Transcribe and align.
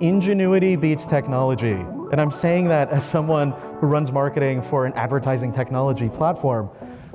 ingenuity 0.00 0.76
beats 0.76 1.04
technology. 1.04 1.72
And 2.12 2.20
I'm 2.20 2.30
saying 2.30 2.68
that 2.68 2.90
as 2.90 3.04
someone 3.04 3.52
who 3.80 3.86
runs 3.86 4.12
marketing 4.12 4.62
for 4.62 4.86
an 4.86 4.92
advertising 4.94 5.52
technology 5.52 6.08
platform. 6.08 6.70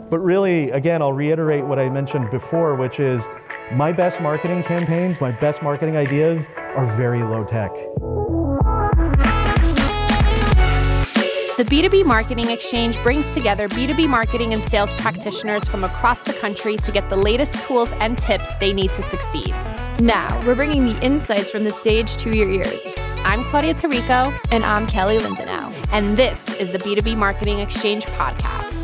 But 0.10 0.20
really, 0.20 0.72
again, 0.72 1.02
I'll 1.02 1.14
reiterate 1.14 1.66
what 1.66 1.80
I 1.80 1.90
mentioned 1.90 2.30
before, 2.30 2.76
which 2.76 3.00
is 3.00 3.30
my 3.74 3.94
best 3.94 4.20
marketing 4.20 4.64
campaigns, 4.64 5.22
my 5.22 5.32
best 5.32 5.64
marketing 5.64 5.96
ideas 5.96 6.50
are 6.76 6.86
very 6.98 7.24
low 7.24 7.46
tech. 7.46 7.72
The 11.58 11.66
B2B 11.66 12.06
Marketing 12.06 12.50
Exchange 12.50 12.98
brings 13.04 13.32
together 13.34 13.70
B2B 13.70 14.10
marketing 14.10 14.54
and 14.54 14.64
sales 14.64 14.92
practitioners 14.94 15.64
from 15.70 15.84
across 15.84 16.22
the 16.24 16.34
country 16.34 16.76
to 16.78 16.92
get 16.92 17.08
the 17.10 17.16
latest 17.16 17.56
tools 17.68 17.94
and 18.00 18.18
tips 18.18 18.56
they 18.56 18.74
need 18.74 18.90
to 18.92 19.04
succeed. 19.04 19.54
Now, 20.02 20.44
we're 20.48 20.56
bringing 20.56 20.86
the 20.86 21.00
insights 21.04 21.52
from 21.52 21.64
the 21.64 21.70
stage 21.70 22.18
to 22.18 22.36
your 22.36 22.50
ears. 22.50 22.82
I'm 23.18 23.44
Claudia 23.44 23.76
Tarico. 23.76 24.36
And 24.50 24.66
I'm 24.66 24.88
Kelly 24.88 25.20
Lindenau. 25.20 25.72
And 25.92 26.18
this 26.18 26.56
is 26.56 26.72
the 26.72 26.80
B2B 26.80 27.16
Marketing 27.16 27.60
Exchange 27.60 28.08
podcast. 28.08 28.84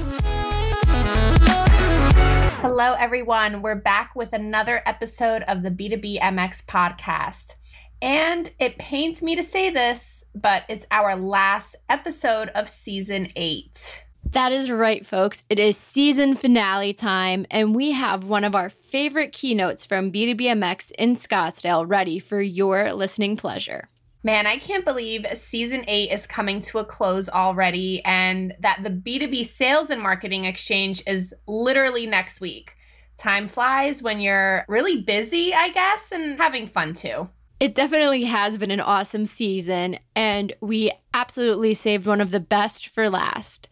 Hello, 2.61 2.93
everyone. 2.99 3.63
We're 3.63 3.73
back 3.73 4.15
with 4.15 4.31
another 4.31 4.83
episode 4.85 5.41
of 5.47 5.63
the 5.63 5.71
B2B 5.71 6.19
MX 6.19 6.65
podcast. 6.67 7.55
And 7.99 8.51
it 8.59 8.77
pains 8.77 9.23
me 9.23 9.35
to 9.35 9.41
say 9.41 9.71
this, 9.71 10.23
but 10.35 10.65
it's 10.69 10.85
our 10.91 11.15
last 11.15 11.77
episode 11.89 12.49
of 12.49 12.69
season 12.69 13.29
eight. 13.35 14.05
That 14.31 14.51
is 14.51 14.69
right, 14.69 15.05
folks. 15.05 15.43
It 15.49 15.59
is 15.59 15.77
season 15.77 16.35
finale 16.35 16.93
time, 16.93 17.45
and 17.49 17.73
we 17.73 17.91
have 17.91 18.25
one 18.25 18.43
of 18.43 18.55
our 18.55 18.69
favorite 18.69 19.31
keynotes 19.31 19.85
from 19.85 20.11
B2BMX 20.11 20.91
in 20.91 21.15
Scottsdale 21.15 21.89
ready 21.89 22.19
for 22.19 22.41
your 22.41 22.93
listening 22.93 23.37
pleasure. 23.37 23.87
Man, 24.23 24.45
I 24.45 24.57
can't 24.57 24.83
believe 24.83 25.25
season 25.33 25.85
eight 25.87 26.11
is 26.11 26.27
coming 26.27 26.59
to 26.61 26.79
a 26.79 26.85
close 26.85 27.29
already, 27.29 28.03
and 28.03 28.53
that 28.59 28.81
the 28.83 28.89
B2B 28.89 29.45
Sales 29.45 29.89
and 29.89 30.01
Marketing 30.01 30.43
Exchange 30.43 31.01
is 31.07 31.33
literally 31.47 32.05
next 32.05 32.41
week. 32.41 32.73
Time 33.17 33.47
flies 33.47 34.03
when 34.03 34.19
you're 34.19 34.65
really 34.67 35.01
busy, 35.01 35.53
I 35.53 35.69
guess, 35.69 36.11
and 36.11 36.37
having 36.37 36.67
fun 36.67 36.93
too. 36.93 37.29
It 37.59 37.73
definitely 37.73 38.25
has 38.25 38.57
been 38.57 38.71
an 38.71 38.81
awesome 38.81 39.25
season, 39.25 39.97
and 40.15 40.53
we 40.61 40.91
absolutely 41.13 41.73
saved 41.73 42.05
one 42.05 42.21
of 42.21 42.31
the 42.31 42.39
best 42.39 42.87
for 42.87 43.09
last. 43.09 43.69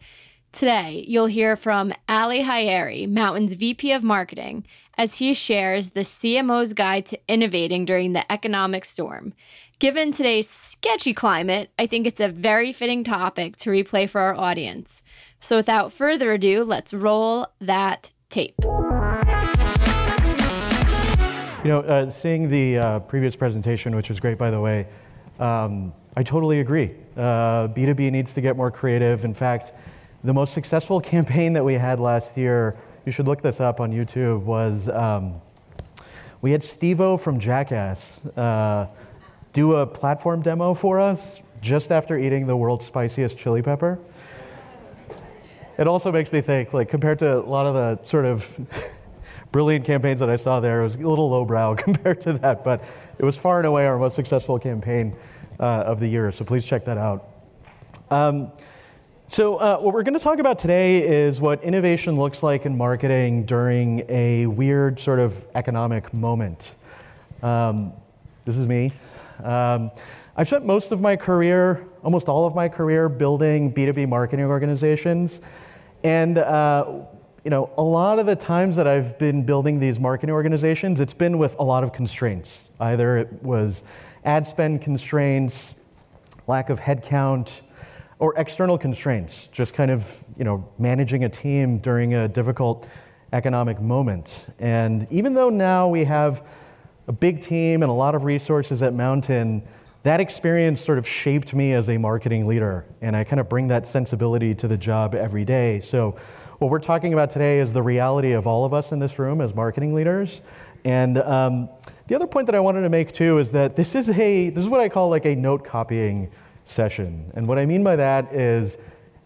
Today, 0.56 1.04
you'll 1.06 1.26
hear 1.26 1.54
from 1.54 1.92
Ali 2.08 2.40
Haeri, 2.40 3.06
Mountain's 3.06 3.52
VP 3.52 3.92
of 3.92 4.02
Marketing, 4.02 4.64
as 4.96 5.16
he 5.16 5.34
shares 5.34 5.90
the 5.90 6.00
CMO's 6.00 6.72
guide 6.72 7.04
to 7.06 7.18
innovating 7.28 7.84
during 7.84 8.14
the 8.14 8.32
economic 8.32 8.86
storm. 8.86 9.34
Given 9.80 10.12
today's 10.12 10.48
sketchy 10.48 11.12
climate, 11.12 11.72
I 11.78 11.86
think 11.86 12.06
it's 12.06 12.20
a 12.20 12.30
very 12.30 12.72
fitting 12.72 13.04
topic 13.04 13.58
to 13.58 13.68
replay 13.68 14.08
for 14.08 14.22
our 14.22 14.34
audience. 14.34 15.02
So, 15.42 15.56
without 15.56 15.92
further 15.92 16.32
ado, 16.32 16.64
let's 16.64 16.94
roll 16.94 17.48
that 17.60 18.10
tape. 18.30 18.54
You 18.64 18.70
know, 21.70 21.84
uh, 21.86 22.08
seeing 22.08 22.48
the 22.48 22.78
uh, 22.78 23.00
previous 23.00 23.36
presentation, 23.36 23.94
which 23.94 24.08
was 24.08 24.20
great, 24.20 24.38
by 24.38 24.50
the 24.50 24.60
way, 24.62 24.88
um, 25.38 25.92
I 26.16 26.22
totally 26.22 26.60
agree. 26.60 26.94
Uh, 27.14 27.68
B2B 27.68 28.10
needs 28.10 28.32
to 28.32 28.40
get 28.40 28.56
more 28.56 28.70
creative. 28.70 29.26
In 29.26 29.34
fact, 29.34 29.72
the 30.26 30.34
most 30.34 30.52
successful 30.52 31.00
campaign 31.00 31.52
that 31.52 31.64
we 31.64 31.74
had 31.74 32.00
last 32.00 32.36
year, 32.36 32.76
you 33.04 33.12
should 33.12 33.28
look 33.28 33.42
this 33.42 33.60
up 33.60 33.78
on 33.78 33.92
YouTube, 33.92 34.42
was 34.42 34.88
um, 34.88 35.40
we 36.42 36.50
had 36.50 36.64
Steve-O 36.64 37.16
from 37.16 37.38
Jackass 37.38 38.26
uh, 38.36 38.88
do 39.52 39.76
a 39.76 39.86
platform 39.86 40.42
demo 40.42 40.74
for 40.74 41.00
us 41.00 41.40
just 41.62 41.92
after 41.92 42.18
eating 42.18 42.48
the 42.48 42.56
world's 42.56 42.84
spiciest 42.84 43.38
chili 43.38 43.62
pepper. 43.62 44.00
It 45.78 45.86
also 45.86 46.10
makes 46.10 46.32
me 46.32 46.40
think, 46.40 46.74
like, 46.74 46.88
compared 46.88 47.20
to 47.20 47.38
a 47.38 47.46
lot 47.46 47.66
of 47.66 47.74
the 47.74 48.04
sort 48.04 48.24
of 48.24 48.58
brilliant 49.52 49.84
campaigns 49.84 50.18
that 50.18 50.28
I 50.28 50.36
saw 50.36 50.58
there. 50.58 50.80
It 50.80 50.84
was 50.84 50.96
a 50.96 51.06
little 51.06 51.30
lowbrow 51.30 51.74
compared 51.78 52.20
to 52.22 52.32
that, 52.34 52.64
but 52.64 52.82
it 53.16 53.24
was 53.24 53.36
far 53.36 53.58
and 53.58 53.66
away 53.66 53.86
our 53.86 53.96
most 53.96 54.16
successful 54.16 54.58
campaign 54.58 55.14
uh, 55.60 55.62
of 55.62 56.00
the 56.00 56.08
year. 56.08 56.32
So 56.32 56.44
please 56.44 56.66
check 56.66 56.84
that 56.86 56.98
out. 56.98 57.28
Um, 58.10 58.50
so, 59.28 59.56
uh, 59.56 59.78
what 59.78 59.92
we're 59.92 60.04
going 60.04 60.14
to 60.14 60.20
talk 60.20 60.38
about 60.38 60.56
today 60.56 61.02
is 61.02 61.40
what 61.40 61.62
innovation 61.64 62.14
looks 62.14 62.44
like 62.44 62.64
in 62.64 62.76
marketing 62.76 63.44
during 63.44 64.04
a 64.08 64.46
weird 64.46 65.00
sort 65.00 65.18
of 65.18 65.44
economic 65.56 66.14
moment. 66.14 66.76
Um, 67.42 67.92
this 68.44 68.56
is 68.56 68.66
me. 68.66 68.92
Um, 69.42 69.90
I've 70.36 70.46
spent 70.46 70.64
most 70.64 70.92
of 70.92 71.00
my 71.00 71.16
career, 71.16 71.84
almost 72.04 72.28
all 72.28 72.46
of 72.46 72.54
my 72.54 72.68
career, 72.68 73.08
building 73.08 73.72
B2B 73.74 74.08
marketing 74.08 74.44
organizations. 74.44 75.40
And 76.04 76.38
uh, 76.38 76.86
you 77.42 77.50
know, 77.50 77.70
a 77.76 77.82
lot 77.82 78.20
of 78.20 78.26
the 78.26 78.36
times 78.36 78.76
that 78.76 78.86
I've 78.86 79.18
been 79.18 79.44
building 79.44 79.80
these 79.80 79.98
marketing 79.98 80.34
organizations, 80.34 81.00
it's 81.00 81.14
been 81.14 81.36
with 81.36 81.56
a 81.58 81.64
lot 81.64 81.82
of 81.82 81.92
constraints. 81.92 82.70
Either 82.78 83.18
it 83.18 83.42
was 83.42 83.82
ad 84.24 84.46
spend 84.46 84.82
constraints, 84.82 85.74
lack 86.46 86.70
of 86.70 86.78
headcount, 86.78 87.62
or 88.18 88.34
external 88.36 88.78
constraints, 88.78 89.48
just 89.48 89.74
kind 89.74 89.90
of, 89.90 90.24
you 90.38 90.44
know, 90.44 90.66
managing 90.78 91.24
a 91.24 91.28
team 91.28 91.78
during 91.78 92.14
a 92.14 92.28
difficult 92.28 92.88
economic 93.32 93.80
moment. 93.80 94.46
And 94.58 95.06
even 95.10 95.34
though 95.34 95.50
now 95.50 95.88
we 95.88 96.04
have 96.04 96.46
a 97.08 97.12
big 97.12 97.42
team 97.42 97.82
and 97.82 97.90
a 97.90 97.94
lot 97.94 98.14
of 98.14 98.24
resources 98.24 98.82
at 98.82 98.94
Mountain, 98.94 99.62
that 100.02 100.20
experience 100.20 100.80
sort 100.80 100.98
of 100.98 101.06
shaped 101.06 101.52
me 101.52 101.72
as 101.72 101.88
a 101.88 101.98
marketing 101.98 102.46
leader. 102.46 102.86
And 103.00 103.16
I 103.16 103.24
kind 103.24 103.40
of 103.40 103.48
bring 103.48 103.68
that 103.68 103.86
sensibility 103.86 104.54
to 104.54 104.68
the 104.68 104.78
job 104.78 105.14
every 105.14 105.44
day. 105.44 105.80
So 105.80 106.16
what 106.58 106.70
we're 106.70 106.78
talking 106.78 107.12
about 107.12 107.30
today 107.30 107.58
is 107.58 107.72
the 107.72 107.82
reality 107.82 108.32
of 108.32 108.46
all 108.46 108.64
of 108.64 108.72
us 108.72 108.92
in 108.92 108.98
this 108.98 109.18
room 109.18 109.40
as 109.40 109.54
marketing 109.54 109.94
leaders. 109.94 110.42
And 110.84 111.18
um, 111.18 111.68
the 112.06 112.14
other 112.14 112.26
point 112.26 112.46
that 112.46 112.54
I 112.54 112.60
wanted 112.60 112.82
to 112.82 112.88
make 112.88 113.12
too 113.12 113.38
is 113.38 113.50
that 113.50 113.76
this 113.76 113.94
is 113.94 114.08
a 114.08 114.50
this 114.50 114.62
is 114.62 114.70
what 114.70 114.80
I 114.80 114.88
call 114.88 115.10
like 115.10 115.26
a 115.26 115.34
note 115.34 115.64
copying 115.64 116.30
session. 116.66 117.32
And 117.34 117.48
what 117.48 117.58
I 117.58 117.64
mean 117.64 117.82
by 117.82 117.96
that 117.96 118.34
is 118.34 118.76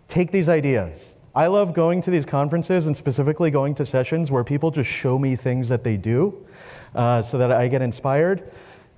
take 0.07 0.31
these 0.31 0.49
ideas. 0.49 1.17
I 1.35 1.47
love 1.47 1.75
going 1.75 2.01
to 2.03 2.11
these 2.11 2.27
conferences 2.27 2.87
and 2.87 2.97
specifically 2.97 3.51
going 3.51 3.75
to 3.77 3.85
sessions 3.85 4.31
where 4.31 4.45
people 4.45 4.71
just 4.71 4.91
show 4.91 5.19
me 5.19 5.37
things 5.37 5.69
that 5.69 5.83
they 5.83 5.97
do 5.97 6.47
uh, 6.95 7.23
so 7.23 7.39
that 7.39 7.51
I 7.51 7.69
get 7.69 7.83
inspired. 7.83 8.51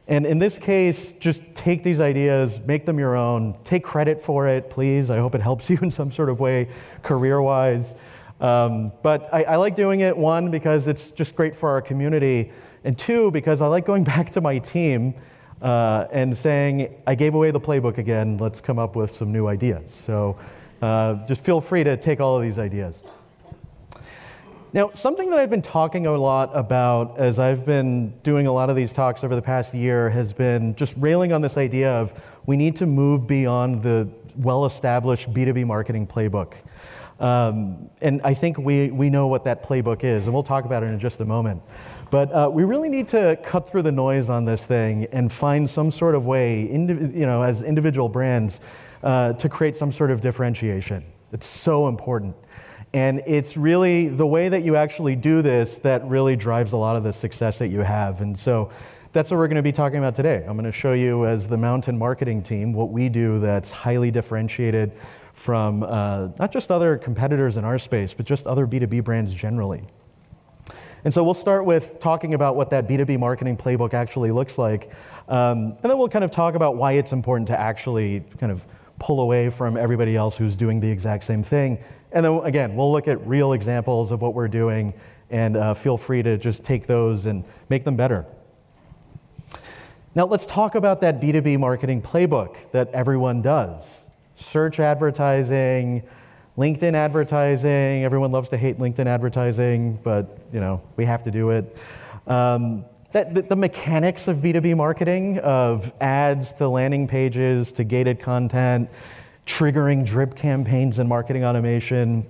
And 0.09 0.27
in 0.27 0.39
this 0.39 0.59
case, 0.59 1.13
just 1.13 1.43
take 1.55 1.85
these 1.85 2.01
ideas, 2.01 2.61
make 2.61 2.87
them 2.87 2.99
your 2.99 3.17
own, 3.17 3.57
take 3.65 3.85
credit 3.85 4.21
for 4.21 4.49
it, 4.49 4.71
please. 4.71 5.11
I 5.11 5.19
hope 5.19 5.35
it 5.35 5.41
helps 5.41 5.71
you 5.71 5.79
in 5.83 5.91
some 5.91 6.11
sort 6.11 6.29
of 6.29 6.41
way, 6.41 6.69
career 7.03 7.41
wise. 7.41 7.95
Um, 8.41 8.93
but 9.03 9.33
I, 9.33 9.45
I, 9.45 9.57
like 9.57 9.77
doing 9.77 10.01
it, 10.01 10.17
one, 10.17 10.51
because 10.51 10.89
it's 10.89 11.13
just 11.13 11.37
great 11.37 11.55
for 11.55 11.71
our 11.71 11.81
community, 11.81 12.51
and 12.83 12.99
two, 12.99 13.31
because 13.31 13.63
I 13.63 13.69
like 13.69 13.87
going 13.87 14.03
back 14.15 14.31
to 14.31 14.41
my 14.41 14.59
team 14.59 15.15
uh, 15.63 16.09
and 16.11 16.37
saying, 16.37 16.95
I 17.07 17.15
gave 17.15 17.35
away 17.35 17.53
the 17.53 17.61
playbook 17.61 17.97
again, 17.97 18.37
let's 18.37 18.61
come 18.61 18.79
up 18.79 18.97
with 18.97 19.13
some 19.13 19.33
new 19.33 19.47
ideas. 19.47 19.95
So 19.95 20.37
uh, 20.83 21.25
just 21.27 21.41
feel 21.41 21.61
free 21.61 21.85
to 21.85 21.97
take 21.97 22.21
all 22.21 22.37
of 22.37 22.43
these 22.43 22.59
ideas. 22.59 23.03
Now, 24.75 24.91
something 24.95 25.29
that 25.31 25.39
I've 25.39 25.51
been 25.51 25.63
talking 25.63 26.07
a 26.07 26.17
lot 26.17 26.51
about 26.55 27.19
as 27.19 27.39
I've 27.39 27.67
been 27.67 28.15
doing 28.23 28.47
a 28.47 28.53
lot 28.53 28.71
of 28.71 28.77
these 28.77 28.93
talks 28.93 29.23
over 29.23 29.37
the 29.37 29.43
past 29.43 29.75
year 29.75 30.09
has 30.11 30.33
been 30.33 30.75
just 30.75 30.95
railing 30.97 31.31
on 31.33 31.43
this 31.43 31.59
idea 31.59 31.93
of 31.93 32.19
we 32.47 32.57
need 32.57 32.77
to 32.77 32.87
move 32.87 33.27
beyond 33.27 33.83
the 33.83 34.09
well 34.37 34.65
established 34.65 35.33
B2B 35.33 35.67
marketing 35.67 36.07
playbook. 36.07 36.55
Um, 37.23 37.89
and 38.01 38.21
I 38.25 38.35
think 38.35 38.59
we, 38.59 38.91
we 38.91 39.09
know 39.09 39.29
what 39.29 39.45
that 39.45 39.63
playbook 39.63 40.03
is, 40.03 40.27
and 40.27 40.35
we'll 40.35 40.43
talk 40.43 40.65
about 40.65 40.83
it 40.83 40.87
in 40.87 40.99
just 40.99 41.21
a 41.21 41.25
moment. 41.25 41.63
But 42.11 42.33
uh, 42.33 42.51
we 42.53 42.65
really 42.65 42.89
need 42.89 43.07
to 43.09 43.39
cut 43.45 43.71
through 43.71 43.83
the 43.83 43.93
noise 43.93 44.29
on 44.29 44.45
this 44.45 44.67
thing 44.67 45.07
and 45.13 45.33
find 45.33 45.71
some 45.71 45.93
sort 45.93 46.17
of 46.17 46.27
way, 46.27 46.69
indiv- 46.69 47.15
you 47.15 47.25
know, 47.25 47.43
as 47.43 47.63
individual 47.63 48.09
brands, 48.09 48.61
uh, 49.05 49.35
to 49.35 49.49
create 49.49 49.77
some 49.77 49.93
sort 49.93 50.11
of 50.11 50.21
differentiation. 50.21 51.05
It's 51.31 51.47
so 51.47 51.87
important. 51.87 52.35
And 52.93 53.23
it's 53.25 53.57
really 53.57 54.09
the 54.09 54.27
way 54.27 54.49
that 54.49 54.65
you 54.65 54.75
actually 54.75 55.15
do 55.15 55.43
this 55.43 55.79
that 55.79 56.05
really 56.05 56.35
drives 56.35 56.73
a 56.73 56.77
lot 56.77 56.97
of 56.97 57.05
the 57.05 57.13
success 57.13 57.61
that 57.61 57.69
you 57.69 57.81
have. 57.83 58.21
And 58.21 58.37
so 58.37 58.71
that's 59.13 59.31
what 59.31 59.37
we're 59.37 59.49
going 59.49 59.57
to 59.57 59.63
be 59.63 59.73
talking 59.73 59.99
about 59.99 60.17
today. 60.17 60.45
I'm 60.47 60.57
going 60.57 60.65
to 60.65 60.73
show 60.73 60.93
you, 60.93 61.25
as 61.27 61.47
the 61.47 61.57
Mountain 61.57 61.97
marketing 61.97 62.43
team, 62.43 62.73
what 62.73 62.91
we 62.91 63.09
do 63.09 63.39
that's 63.39 63.71
highly 63.71 64.11
differentiated 64.11 64.93
from 65.33 65.83
uh, 65.83 66.29
not 66.39 66.53
just 66.53 66.71
other 66.71 66.97
competitors 66.97 67.57
in 67.57 67.65
our 67.65 67.79
space, 67.79 68.15
but 68.15 68.27
just 68.27 68.47
other 68.47 68.67
B2B 68.67 69.03
brands 69.05 69.35
generally. 69.35 69.85
And 71.05 71.13
so 71.13 71.25
we'll 71.25 71.35
start 71.35 71.65
with 71.65 71.99
talking 71.99 72.35
about 72.35 72.55
what 72.55 72.71
that 72.71 72.87
B2B 72.87 73.19
marketing 73.19 73.57
playbook 73.57 73.93
actually 73.93 74.31
looks 74.31 74.57
like. 74.57 74.93
Um, 75.29 75.77
and 75.83 75.83
then 75.83 75.99
we'll 75.99 76.09
kind 76.09 76.25
of 76.25 76.31
talk 76.31 76.55
about 76.55 76.77
why 76.77 76.93
it's 76.93 77.13
important 77.13 77.49
to 77.49 77.59
actually 77.59 78.21
kind 78.39 78.53
of 78.53 78.65
pull 79.01 79.21
away 79.21 79.51
from 79.51 79.77
everybody 79.77 80.15
else 80.15 80.37
who's 80.37 80.57
doing 80.57 80.79
the 80.79 80.89
exact 80.89 81.25
same 81.25 81.43
thing. 81.43 81.79
And 82.13 82.25
then 82.25 82.41
again, 82.45 82.77
we'll 82.77 82.93
look 82.93 83.09
at 83.09 83.27
real 83.27 83.53
examples 83.53 84.13
of 84.13 84.23
what 84.23 84.35
we're 84.35 84.49
doing 84.49 84.95
and 85.29 85.57
uh, 85.57 85.75
feel 85.75 85.97
free 85.97 86.23
to 86.23 86.39
just 86.39 86.63
take 86.63 86.87
those 86.87 87.27
and 87.27 87.45
make 87.69 87.85
them 87.85 87.97
better. 87.97 88.27
Now, 90.15 90.27
let's 90.27 90.45
talk 90.45 90.75
about 90.75 91.01
that 91.01 91.21
B2B 91.21 91.59
marketing 91.59 92.03
playbook 92.03 92.71
that 92.73 92.91
everyone 92.93 93.41
does 93.41 94.02
search 94.43 94.81
advertising, 94.81 96.03
LinkedIn 96.59 96.95
advertising. 96.95 98.05
Everyone 98.05 98.31
loves 98.31 98.51
to 98.51 98.59
hate 98.59 98.79
LinkedIn 98.79 99.07
advertising, 99.07 99.99
but 100.03 100.39
you 100.53 100.61
know, 100.61 100.83
we 100.97 101.05
have 101.05 101.23
to 101.25 101.31
do 101.31 101.51
it. 101.51 101.79
Um, 102.27 102.85
that, 103.13 103.35
the, 103.35 103.43
the, 103.43 103.57
mechanics 103.57 104.27
of 104.27 104.39
B2B 104.39 104.77
marketing, 104.77 105.39
of 105.41 105.93
ads 106.01 106.55
to 106.55 106.69
landing 106.69 107.07
pages 107.07 107.73
to 107.73 107.85
gated 107.85 108.21
content, 108.21 108.89
triggering 109.47 110.07
drip 110.07 110.35
campaigns 110.35 110.99
and 110.99 111.09
marketing 111.09 111.45
automation. 111.45 112.27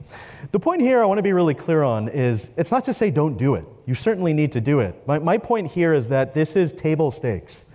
The 0.50 0.58
point 0.58 0.80
here 0.80 1.00
I 1.00 1.04
want 1.04 1.18
to 1.18 1.22
be 1.22 1.32
really 1.32 1.54
clear 1.54 1.82
on 1.82 2.08
is 2.08 2.50
it's 2.56 2.70
not 2.70 2.84
to 2.84 2.94
say 2.94 3.10
don't 3.10 3.36
do 3.36 3.54
it. 3.54 3.64
You 3.86 3.94
certainly 3.94 4.32
need 4.32 4.52
to 4.52 4.60
do 4.60 4.80
it. 4.80 5.06
My, 5.06 5.18
my 5.18 5.38
point 5.38 5.70
here 5.70 5.94
is 5.94 6.08
that 6.08 6.34
this 6.34 6.56
is 6.56 6.72
table 6.72 7.10
stakes. 7.10 7.66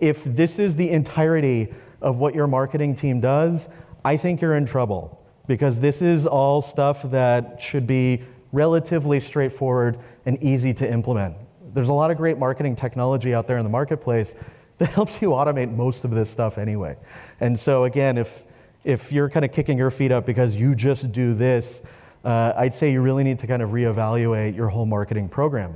If 0.00 0.22
this 0.24 0.58
is 0.58 0.76
the 0.76 0.90
entirety 0.90 1.72
of 2.04 2.18
what 2.18 2.34
your 2.34 2.46
marketing 2.46 2.94
team 2.94 3.18
does, 3.20 3.68
I 4.04 4.18
think 4.18 4.42
you're 4.42 4.56
in 4.56 4.66
trouble 4.66 5.24
because 5.46 5.80
this 5.80 6.02
is 6.02 6.26
all 6.26 6.62
stuff 6.62 7.02
that 7.10 7.60
should 7.60 7.86
be 7.86 8.22
relatively 8.52 9.18
straightforward 9.18 9.98
and 10.26 10.40
easy 10.42 10.74
to 10.74 10.90
implement. 10.90 11.34
There's 11.72 11.88
a 11.88 11.94
lot 11.94 12.10
of 12.10 12.18
great 12.18 12.38
marketing 12.38 12.76
technology 12.76 13.34
out 13.34 13.48
there 13.48 13.56
in 13.56 13.64
the 13.64 13.70
marketplace 13.70 14.34
that 14.78 14.90
helps 14.90 15.22
you 15.22 15.30
automate 15.30 15.74
most 15.74 16.04
of 16.04 16.10
this 16.10 16.30
stuff 16.30 16.58
anyway. 16.58 16.96
And 17.40 17.58
so, 17.58 17.84
again, 17.84 18.18
if, 18.18 18.44
if 18.84 19.10
you're 19.10 19.30
kind 19.30 19.44
of 19.44 19.52
kicking 19.52 19.78
your 19.78 19.90
feet 19.90 20.12
up 20.12 20.26
because 20.26 20.54
you 20.54 20.74
just 20.74 21.10
do 21.10 21.32
this, 21.32 21.80
uh, 22.24 22.52
I'd 22.56 22.74
say 22.74 22.92
you 22.92 23.00
really 23.00 23.24
need 23.24 23.38
to 23.38 23.46
kind 23.46 23.62
of 23.62 23.70
reevaluate 23.70 24.54
your 24.54 24.68
whole 24.68 24.86
marketing 24.86 25.28
program. 25.28 25.74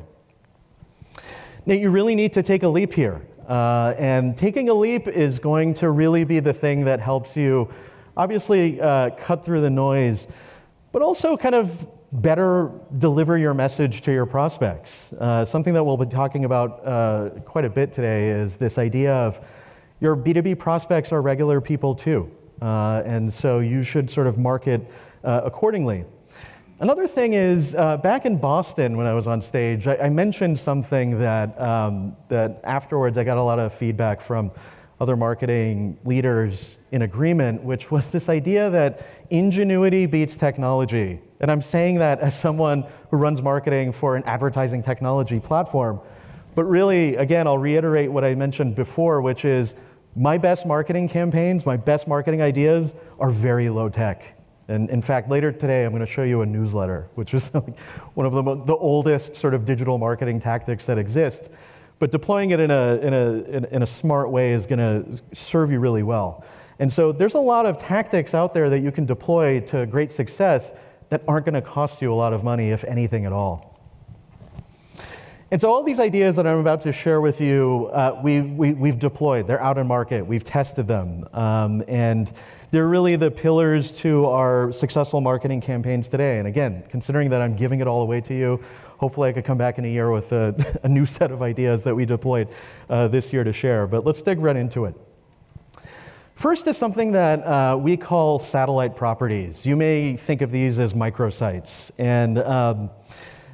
Now, 1.64 1.74
you 1.74 1.90
really 1.90 2.14
need 2.14 2.32
to 2.34 2.42
take 2.42 2.62
a 2.62 2.68
leap 2.68 2.92
here. 2.92 3.22
Uh, 3.48 3.94
and 3.98 4.36
taking 4.36 4.68
a 4.68 4.74
leap 4.74 5.08
is 5.08 5.38
going 5.38 5.72
to 5.72 5.90
really 5.90 6.22
be 6.22 6.38
the 6.38 6.52
thing 6.52 6.84
that 6.84 7.00
helps 7.00 7.34
you 7.34 7.68
obviously 8.16 8.80
uh, 8.80 9.10
cut 9.10 9.44
through 9.44 9.62
the 9.62 9.70
noise, 9.70 10.26
but 10.92 11.00
also 11.00 11.36
kind 11.36 11.54
of 11.54 11.88
better 12.12 12.70
deliver 12.98 13.38
your 13.38 13.54
message 13.54 14.02
to 14.02 14.12
your 14.12 14.26
prospects. 14.26 15.12
Uh, 15.14 15.44
something 15.44 15.74
that 15.74 15.84
we'll 15.84 15.96
be 15.96 16.06
talking 16.06 16.44
about 16.44 16.86
uh, 16.86 17.30
quite 17.44 17.64
a 17.64 17.70
bit 17.70 17.92
today 17.92 18.28
is 18.28 18.56
this 18.56 18.78
idea 18.78 19.14
of 19.14 19.40
your 20.00 20.16
B2B 20.16 20.58
prospects 20.58 21.12
are 21.12 21.22
regular 21.22 21.60
people 21.60 21.94
too. 21.94 22.30
Uh, 22.60 23.02
and 23.04 23.32
so 23.32 23.60
you 23.60 23.82
should 23.82 24.10
sort 24.10 24.26
of 24.26 24.36
market 24.36 24.90
uh, 25.24 25.40
accordingly. 25.44 26.04
Another 26.80 27.08
thing 27.08 27.32
is, 27.32 27.74
uh, 27.74 27.96
back 27.96 28.24
in 28.24 28.38
Boston 28.38 28.96
when 28.96 29.08
I 29.08 29.12
was 29.12 29.26
on 29.26 29.42
stage, 29.42 29.88
I, 29.88 29.96
I 29.96 30.08
mentioned 30.10 30.60
something 30.60 31.18
that, 31.18 31.60
um, 31.60 32.16
that 32.28 32.60
afterwards 32.62 33.18
I 33.18 33.24
got 33.24 33.36
a 33.36 33.42
lot 33.42 33.58
of 33.58 33.74
feedback 33.74 34.20
from 34.20 34.52
other 35.00 35.16
marketing 35.16 35.98
leaders 36.04 36.78
in 36.92 37.02
agreement, 37.02 37.64
which 37.64 37.90
was 37.90 38.10
this 38.10 38.28
idea 38.28 38.70
that 38.70 39.04
ingenuity 39.28 40.06
beats 40.06 40.36
technology. 40.36 41.20
And 41.40 41.50
I'm 41.50 41.62
saying 41.62 41.98
that 41.98 42.20
as 42.20 42.38
someone 42.38 42.84
who 43.10 43.16
runs 43.16 43.42
marketing 43.42 43.90
for 43.90 44.14
an 44.14 44.22
advertising 44.22 44.80
technology 44.80 45.40
platform. 45.40 46.00
But 46.54 46.66
really, 46.66 47.16
again, 47.16 47.48
I'll 47.48 47.58
reiterate 47.58 48.12
what 48.12 48.24
I 48.24 48.36
mentioned 48.36 48.76
before, 48.76 49.20
which 49.20 49.44
is 49.44 49.74
my 50.14 50.38
best 50.38 50.64
marketing 50.64 51.08
campaigns, 51.08 51.66
my 51.66 51.76
best 51.76 52.06
marketing 52.06 52.40
ideas 52.40 52.94
are 53.18 53.30
very 53.30 53.68
low 53.68 53.88
tech. 53.88 54.37
And 54.68 54.90
in 54.90 55.00
fact, 55.00 55.30
later 55.30 55.50
today, 55.50 55.84
I'm 55.84 55.92
going 55.92 56.00
to 56.00 56.06
show 56.06 56.22
you 56.22 56.42
a 56.42 56.46
newsletter, 56.46 57.08
which 57.14 57.32
is 57.32 57.48
one 58.14 58.26
of 58.26 58.32
the, 58.32 58.42
the 58.66 58.76
oldest 58.76 59.34
sort 59.34 59.54
of 59.54 59.64
digital 59.64 59.96
marketing 59.96 60.40
tactics 60.40 60.84
that 60.86 60.98
exist. 60.98 61.50
But 61.98 62.12
deploying 62.12 62.50
it 62.50 62.60
in 62.60 62.70
a, 62.70 62.96
in 62.96 63.14
a, 63.14 63.74
in 63.74 63.82
a 63.82 63.86
smart 63.86 64.30
way 64.30 64.52
is 64.52 64.66
going 64.66 64.78
to 64.78 65.22
serve 65.32 65.70
you 65.70 65.80
really 65.80 66.02
well. 66.02 66.44
And 66.78 66.92
so 66.92 67.10
there's 67.10 67.34
a 67.34 67.40
lot 67.40 67.66
of 67.66 67.78
tactics 67.78 68.34
out 68.34 68.54
there 68.54 68.70
that 68.70 68.80
you 68.80 68.92
can 68.92 69.04
deploy 69.04 69.60
to 69.60 69.86
great 69.86 70.12
success 70.12 70.72
that 71.08 71.22
aren't 71.26 71.46
going 71.46 71.54
to 71.54 71.62
cost 71.62 72.02
you 72.02 72.12
a 72.12 72.14
lot 72.14 72.32
of 72.32 72.44
money, 72.44 72.70
if 72.70 72.84
anything 72.84 73.24
at 73.24 73.32
all. 73.32 73.77
And 75.50 75.58
so 75.58 75.70
all 75.70 75.82
these 75.82 75.98
ideas 75.98 76.36
that 76.36 76.46
I'm 76.46 76.58
about 76.58 76.82
to 76.82 76.92
share 76.92 77.22
with 77.22 77.40
you, 77.40 77.88
uh, 77.94 78.20
we, 78.22 78.42
we, 78.42 78.74
we've 78.74 78.98
deployed. 78.98 79.46
They're 79.46 79.62
out 79.62 79.78
in 79.78 79.86
market. 79.86 80.26
We've 80.26 80.44
tested 80.44 80.86
them. 80.86 81.26
Um, 81.32 81.82
and 81.88 82.30
they're 82.70 82.86
really 82.86 83.16
the 83.16 83.30
pillars 83.30 83.92
to 84.00 84.26
our 84.26 84.70
successful 84.72 85.22
marketing 85.22 85.62
campaigns 85.62 86.10
today. 86.10 86.38
And 86.38 86.46
again, 86.46 86.84
considering 86.90 87.30
that 87.30 87.40
I'm 87.40 87.56
giving 87.56 87.80
it 87.80 87.86
all 87.86 88.02
away 88.02 88.20
to 88.22 88.34
you, 88.34 88.62
hopefully 88.98 89.30
I 89.30 89.32
could 89.32 89.46
come 89.46 89.56
back 89.56 89.78
in 89.78 89.86
a 89.86 89.88
year 89.88 90.10
with 90.10 90.32
a, 90.32 90.80
a 90.82 90.88
new 90.88 91.06
set 91.06 91.32
of 91.32 91.40
ideas 91.40 91.82
that 91.84 91.94
we 91.94 92.04
deployed 92.04 92.48
uh, 92.90 93.08
this 93.08 93.32
year 93.32 93.42
to 93.42 93.52
share. 93.52 93.86
But 93.86 94.04
let's 94.04 94.20
dig 94.20 94.40
right 94.40 94.56
into 94.56 94.84
it. 94.84 94.94
First 96.34 96.66
is 96.66 96.76
something 96.76 97.12
that 97.12 97.40
uh, 97.40 97.76
we 97.80 97.96
call 97.96 98.38
satellite 98.38 98.94
properties. 98.94 99.64
You 99.64 99.76
may 99.76 100.14
think 100.14 100.42
of 100.42 100.50
these 100.50 100.78
as 100.78 100.92
microsites. 100.92 101.90
And 101.98 102.38
um, 102.38 102.90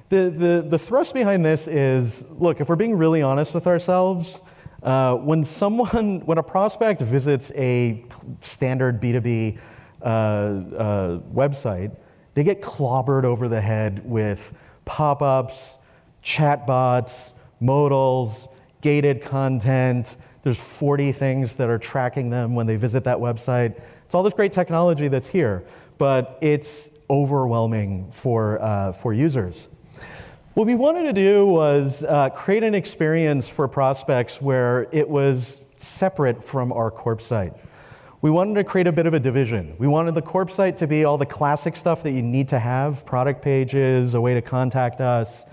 the, 0.09 0.31
the, 0.31 0.67
the 0.69 0.79
thrust 0.79 1.15
behind 1.15 1.45
this 1.45 1.67
is 1.67 2.25
look, 2.31 2.61
if 2.61 2.69
we're 2.69 2.77
being 2.77 2.97
really 2.97 3.23
honest 3.23 3.55
with 3.55 3.67
ourselves, 3.67 4.43
uh, 4.83 5.15
when 5.17 5.43
someone, 5.43 6.21
when 6.27 6.39
a 6.39 6.43
prospect 6.43 7.01
visits 7.01 7.51
a 7.57 8.05
standard 8.41 9.01
B2B 9.01 9.59
uh, 10.03 10.05
uh, 10.05 11.19
website, 11.33 11.97
they 12.35 12.45
get 12.45 12.61
clobbered 12.61 13.25
over 13.25 13.49
the 13.49 13.61
head 13.61 14.03
with 14.05 14.53
pop 14.85 15.23
ups, 15.23 15.79
chatbots, 16.23 17.33
modals, 17.61 18.49
gated 18.83 19.23
content. 19.23 20.17
There's 20.43 20.61
40 20.61 21.13
things 21.13 21.57
that 21.57 21.71
are 21.71 21.79
tracking 21.79 22.29
them 22.29 22.55
when 22.55 22.67
they 22.67 22.77
visit 22.77 23.05
that 23.05 23.19
website. 23.19 23.81
It's 24.05 24.15
all 24.15 24.23
this 24.23 24.35
great 24.35 24.53
technology 24.53 25.09
that's 25.09 25.29
here, 25.29 25.65
but 25.97 26.39
it's 26.43 26.91
overwhelming 27.09 28.11
for, 28.11 28.61
uh, 28.61 28.93
for 28.93 29.15
users. 29.15 29.69
What 30.55 30.69
we 30.69 30.77
wanted 30.77 31.03
to 31.03 31.13
do 31.13 31.45
was 31.47 32.05
uh, 32.05 32.31
create 32.31 32.63
an 32.63 32.77
experience 32.77 33.49
for 33.49 33.67
prospects 33.67 34.41
where 34.41 34.87
it 34.93 35.09
was 35.09 35.61
separate 35.75 36.45
from 36.45 36.73
our 36.73 36.93
corp 36.93 37.21
site. 37.21 37.55
We 38.23 38.31
wanted 38.31 38.55
to 38.55 38.63
create 38.63 38.87
a 38.87 38.93
bit 38.93 39.07
of 39.07 39.15
a 39.15 39.19
division. 39.19 39.75
We 39.79 39.89
wanted 39.89 40.15
the 40.15 40.23
corp 40.23 40.53
site 40.53 40.77
to 40.77 40.87
be 40.87 41.05
all 41.05 41.19
the 41.19 41.27
classic 41.27 41.75
stuff 41.75 42.05
that 42.05 42.13
you 42.13 42.23
need 42.23 42.51
to 42.51 42.61
have 42.61 43.05
product 43.05 43.43
pages, 43.43 44.15
a 44.15 44.21
way 44.21 44.35
to 44.35 44.43
contact 44.43 45.01
us. 45.01 45.45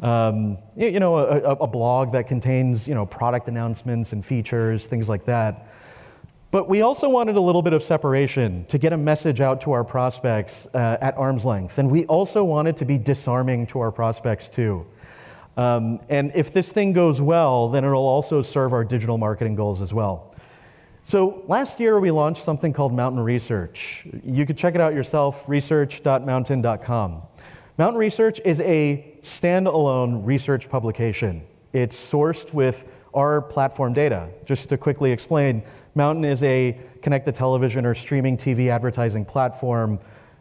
Um, 0.00 0.58
you 0.76 1.00
know, 1.00 1.18
a, 1.18 1.56
a 1.56 1.66
blog 1.66 2.12
that 2.12 2.28
contains 2.28 2.86
you 2.86 2.94
know 2.94 3.04
product 3.04 3.48
announcements 3.48 4.12
and 4.12 4.24
features, 4.24 4.86
things 4.86 5.08
like 5.08 5.24
that. 5.24 5.66
But 6.56 6.70
we 6.70 6.80
also 6.80 7.10
wanted 7.10 7.36
a 7.36 7.40
little 7.42 7.60
bit 7.60 7.74
of 7.74 7.82
separation 7.82 8.64
to 8.68 8.78
get 8.78 8.94
a 8.94 8.96
message 8.96 9.42
out 9.42 9.60
to 9.60 9.72
our 9.72 9.84
prospects 9.84 10.66
uh, 10.72 10.96
at 11.02 11.14
arm's 11.18 11.44
length. 11.44 11.76
And 11.76 11.90
we 11.90 12.06
also 12.06 12.44
wanted 12.44 12.78
to 12.78 12.86
be 12.86 12.96
disarming 12.96 13.66
to 13.66 13.80
our 13.80 13.92
prospects 13.92 14.48
too. 14.48 14.86
Um, 15.58 16.00
and 16.08 16.32
if 16.34 16.54
this 16.54 16.72
thing 16.72 16.94
goes 16.94 17.20
well, 17.20 17.68
then 17.68 17.84
it'll 17.84 18.06
also 18.06 18.40
serve 18.40 18.72
our 18.72 18.86
digital 18.86 19.18
marketing 19.18 19.54
goals 19.54 19.82
as 19.82 19.92
well. 19.92 20.34
So 21.04 21.44
last 21.46 21.78
year 21.78 22.00
we 22.00 22.10
launched 22.10 22.42
something 22.42 22.72
called 22.72 22.94
Mountain 22.94 23.20
Research. 23.20 24.06
You 24.24 24.46
could 24.46 24.56
check 24.56 24.74
it 24.74 24.80
out 24.80 24.94
yourself, 24.94 25.46
research.mountain.com. 25.50 27.22
Mountain 27.76 27.98
Research 27.98 28.40
is 28.46 28.62
a 28.62 29.18
standalone 29.20 30.24
research 30.24 30.70
publication. 30.70 31.42
It's 31.74 31.98
sourced 31.98 32.54
with 32.54 32.86
our 33.16 33.40
platform 33.40 33.94
data. 33.94 34.28
Just 34.44 34.68
to 34.68 34.76
quickly 34.76 35.10
explain, 35.10 35.62
Mountain 35.94 36.26
is 36.26 36.42
a 36.42 36.78
connected 37.00 37.34
television 37.34 37.86
or 37.86 37.94
streaming 37.94 38.36
TV 38.36 38.68
advertising 38.68 39.24
platform. 39.24 39.98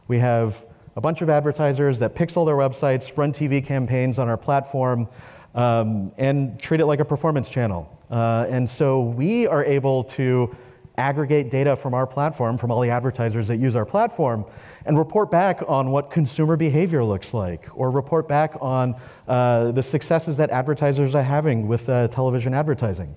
We 0.09 0.19
have 0.19 0.63
a 0.97 1.01
bunch 1.01 1.21
of 1.21 1.29
advertisers 1.29 1.99
that 1.99 2.13
pixel 2.13 2.45
their 2.45 2.55
websites, 2.55 3.17
run 3.17 3.31
TV 3.31 3.65
campaigns 3.65 4.19
on 4.19 4.27
our 4.27 4.37
platform, 4.37 5.07
um, 5.55 6.11
and 6.17 6.59
treat 6.59 6.81
it 6.81 6.85
like 6.85 6.99
a 6.99 7.05
performance 7.05 7.49
channel. 7.49 7.89
Uh, 8.11 8.45
and 8.49 8.69
so 8.69 9.01
we 9.01 9.47
are 9.47 9.63
able 9.63 10.03
to 10.03 10.53
aggregate 10.97 11.49
data 11.49 11.75
from 11.75 11.93
our 11.93 12.07
platform, 12.07 12.57
from 12.57 12.71
all 12.71 12.81
the 12.81 12.89
advertisers 12.89 13.47
that 13.47 13.57
use 13.57 13.75
our 13.75 13.85
platform, 13.85 14.45
and 14.85 14.97
report 14.97 15.29
back 15.31 15.61
on 15.67 15.91
what 15.91 16.09
consumer 16.09 16.55
behavior 16.55 17.03
looks 17.03 17.33
like, 17.33 17.67
or 17.73 17.91
report 17.91 18.27
back 18.27 18.55
on 18.61 18.95
uh, 19.27 19.71
the 19.71 19.83
successes 19.83 20.37
that 20.37 20.49
advertisers 20.49 21.15
are 21.15 21.23
having 21.23 21.67
with 21.67 21.89
uh, 21.89 22.07
television 22.07 22.53
advertising. 22.53 23.15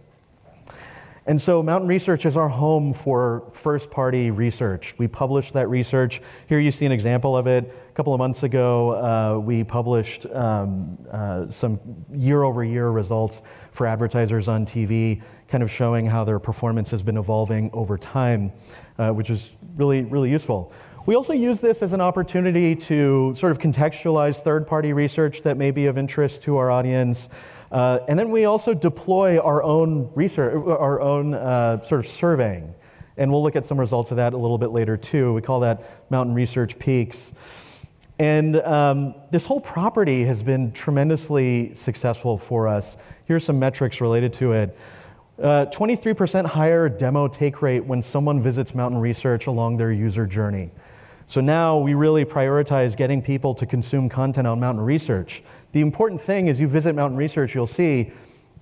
And 1.29 1.39
so 1.39 1.63
Mountain 1.63 1.89
Research 1.89 2.25
is 2.25 2.39
our 2.39 2.49
home 2.49 2.95
for 2.95 3.51
first 3.53 3.91
party 3.91 4.31
research. 4.31 4.95
We 4.97 5.09
publish 5.09 5.53
that 5.53 5.69
research. 5.69 6.23
Here 6.49 6.59
you 6.59 6.71
see 6.71 6.87
an 6.87 6.93
example 6.93 7.37
of 7.37 7.47
it. 7.47 7.71
A 7.87 7.93
couple 7.93 8.15
of 8.15 8.19
months 8.19 8.45
ago, 8.45 8.93
uh, 8.95 9.39
we 9.39 9.63
published 9.63 10.25
um, 10.33 10.97
uh, 11.13 11.51
some 11.51 11.81
year 12.15 12.45
over 12.45 12.65
year 12.65 12.89
results 12.89 13.43
for 13.73 13.87
advertisers 13.87 14.49
on 14.49 14.65
TV, 14.65 15.21
kind 15.49 15.63
of 15.63 15.71
showing 15.71 16.07
how 16.07 16.25
their 16.25 16.39
performance 16.39 16.91
has 16.93 17.03
been 17.03 17.19
evolving 17.19 17.69
over 17.75 17.99
time, 17.99 18.51
uh, 18.99 19.11
which 19.11 19.29
is 19.29 19.55
really, 19.77 20.05
really 20.05 20.31
useful. 20.31 20.73
We 21.05 21.15
also 21.15 21.35
use 21.35 21.61
this 21.61 21.83
as 21.83 21.93
an 21.93 22.01
opportunity 22.01 22.75
to 22.75 23.35
sort 23.35 23.53
of 23.53 23.59
contextualize 23.59 24.41
third 24.41 24.67
party 24.67 24.95
research 24.95 25.43
that 25.43 25.59
may 25.59 25.73
be 25.73 25.87
of 25.87 25.99
interest 25.99 26.43
to 26.45 26.57
our 26.57 26.71
audience. 26.71 27.29
Uh, 27.71 28.01
and 28.09 28.19
then 28.19 28.31
we 28.31 28.45
also 28.45 28.75
deploy 28.75 29.39
our 29.39 29.63
own 29.63 30.11
research, 30.15 30.55
our 30.67 31.01
own 31.01 31.35
uh, 31.35 31.83
sort 31.83 32.01
of 32.01 32.07
surveying. 32.07 32.75
And 33.17 33.31
we'll 33.31 33.43
look 33.43 33.57
at 33.57 33.67
some 33.67 33.79
results 33.79 34.11
of 34.11 34.17
that 34.19 34.33
a 34.33 34.37
little 34.37 34.59
bit 34.59 34.71
later 34.71 34.97
too. 34.97 35.35
We 35.35 35.43
call 35.43 35.61
that 35.61 36.11
Mountain 36.11 36.35
Research 36.35 36.79
Peaks. 36.79 37.33
And 38.19 38.57
um, 38.57 39.15
this 39.31 39.45
whole 39.45 39.61
property 39.61 40.25
has 40.25 40.43
been 40.43 40.73
tremendously 40.73 41.75
successful 41.75 42.37
for 42.37 42.67
us. 42.67 42.97
Here's 43.27 43.45
some 43.45 43.59
metrics 43.59 44.01
related 44.01 44.33
to 44.35 44.53
it. 44.53 44.79
Uh, 45.41 45.67
23% 45.67 46.47
higher 46.47 46.89
demo 46.89 47.29
take 47.29 47.63
rate 47.63 47.85
when 47.85 48.03
someone 48.03 48.43
visits 48.43 48.75
Mountain 48.75 49.01
Research 49.01 49.47
along 49.47 49.77
their 49.77 49.93
user 49.93 50.27
journey. 50.27 50.71
So 51.29 51.43
now 51.43 51.77
we 51.77 51.93
really 51.93 52.25
prioritize 52.25 52.97
getting 52.97 53.21
people 53.21 53.55
to 53.57 53.67
consume 53.67 54.09
content 54.09 54.47
on 54.47 54.59
Mountain 54.61 54.83
Research. 54.83 55.43
The 55.73 55.81
important 55.81 56.23
thing 56.23 56.47
is 56.47 56.59
you 56.59 56.67
visit 56.67 56.95
Mountain 56.95 57.19
Research, 57.19 57.55
you'll 57.55 57.67
see 57.67 58.11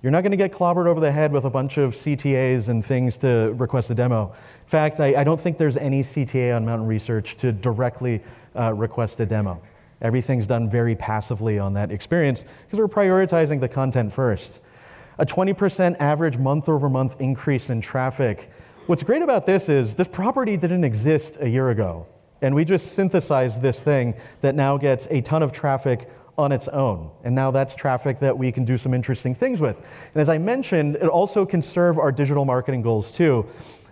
you're 0.03 0.11
not 0.11 0.21
going 0.21 0.31
to 0.31 0.37
get 0.37 0.51
clobbered 0.51 0.85
over 0.85 0.99
the 0.99 1.11
head 1.11 1.31
with 1.31 1.45
a 1.45 1.49
bunch 1.49 1.77
of 1.77 1.93
CTAs 1.93 2.67
and 2.67 2.85
things 2.85 3.15
to 3.17 3.53
request 3.55 3.89
a 3.89 3.95
demo. 3.95 4.33
In 4.63 4.69
fact, 4.69 4.99
I, 4.99 5.21
I 5.21 5.23
don't 5.23 5.39
think 5.39 5.57
there's 5.57 5.77
any 5.77 6.03
CTA 6.03 6.53
on 6.53 6.65
Mountain 6.65 6.87
Research 6.87 7.37
to 7.37 7.53
directly 7.53 8.21
uh, 8.53 8.73
request 8.73 9.21
a 9.21 9.25
demo. 9.25 9.61
Everything's 10.01 10.45
done 10.45 10.69
very 10.69 10.95
passively 10.95 11.57
on 11.57 11.73
that 11.73 11.89
experience 11.89 12.43
because 12.65 12.79
we're 12.79 12.89
prioritizing 12.89 13.61
the 13.61 13.69
content 13.69 14.11
first. 14.11 14.59
A 15.19 15.25
20% 15.25 15.95
average 16.01 16.37
month 16.37 16.67
over 16.67 16.89
month 16.89 17.15
increase 17.19 17.69
in 17.69 17.79
traffic. 17.79 18.51
What's 18.87 19.03
great 19.03 19.21
about 19.21 19.45
this 19.45 19.69
is 19.69 19.95
this 19.95 20.09
property 20.09 20.57
didn't 20.57 20.83
exist 20.83 21.37
a 21.39 21.47
year 21.47 21.69
ago. 21.69 22.07
And 22.41 22.53
we 22.53 22.65
just 22.65 22.93
synthesized 22.93 23.61
this 23.61 23.81
thing 23.81 24.15
that 24.41 24.55
now 24.55 24.77
gets 24.77 25.07
a 25.07 25.21
ton 25.21 25.43
of 25.43 25.51
traffic 25.51 26.09
on 26.37 26.51
its 26.51 26.67
own. 26.67 27.09
And 27.23 27.33
now 27.33 27.51
that's 27.51 27.75
traffic 27.75 28.19
that 28.19 28.37
we 28.37 28.51
can 28.51 28.63
do 28.63 28.77
some 28.77 28.93
interesting 28.93 29.33
things 29.33 29.59
with. 29.59 29.77
And 30.13 30.21
as 30.21 30.29
I 30.29 30.37
mentioned, 30.37 30.95
it 30.97 31.07
also 31.07 31.45
can 31.45 31.61
serve 31.61 31.97
our 31.97 32.11
digital 32.11 32.45
marketing 32.45 32.83
goals 32.83 33.11
too. 33.11 33.45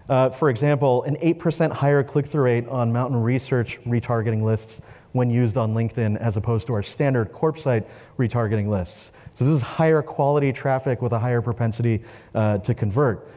Uh, 0.07 0.29
for 0.29 0.51
example, 0.51 1.01
an 1.03 1.15
8% 1.15 1.71
higher 1.71 2.03
click 2.03 2.27
through 2.27 2.43
rate 2.43 2.67
on 2.67 2.93
Mountain 2.93 3.23
Research 3.23 3.81
retargeting 3.85 4.43
lists 4.43 4.81
when 5.13 5.31
used 5.31 5.57
on 5.57 5.73
LinkedIn 5.73 6.17
as 6.17 6.37
opposed 6.37 6.67
to 6.67 6.73
our 6.73 6.83
standard 6.83 7.31
corp 7.31 7.57
site 7.57 7.87
retargeting 8.19 8.67
lists. 8.67 9.11
So, 9.33 9.45
this 9.45 9.53
is 9.55 9.61
higher 9.61 10.03
quality 10.03 10.53
traffic 10.53 11.01
with 11.01 11.13
a 11.13 11.19
higher 11.19 11.41
propensity 11.41 12.01
uh, 12.35 12.59
to 12.59 12.75
convert. 12.75 13.27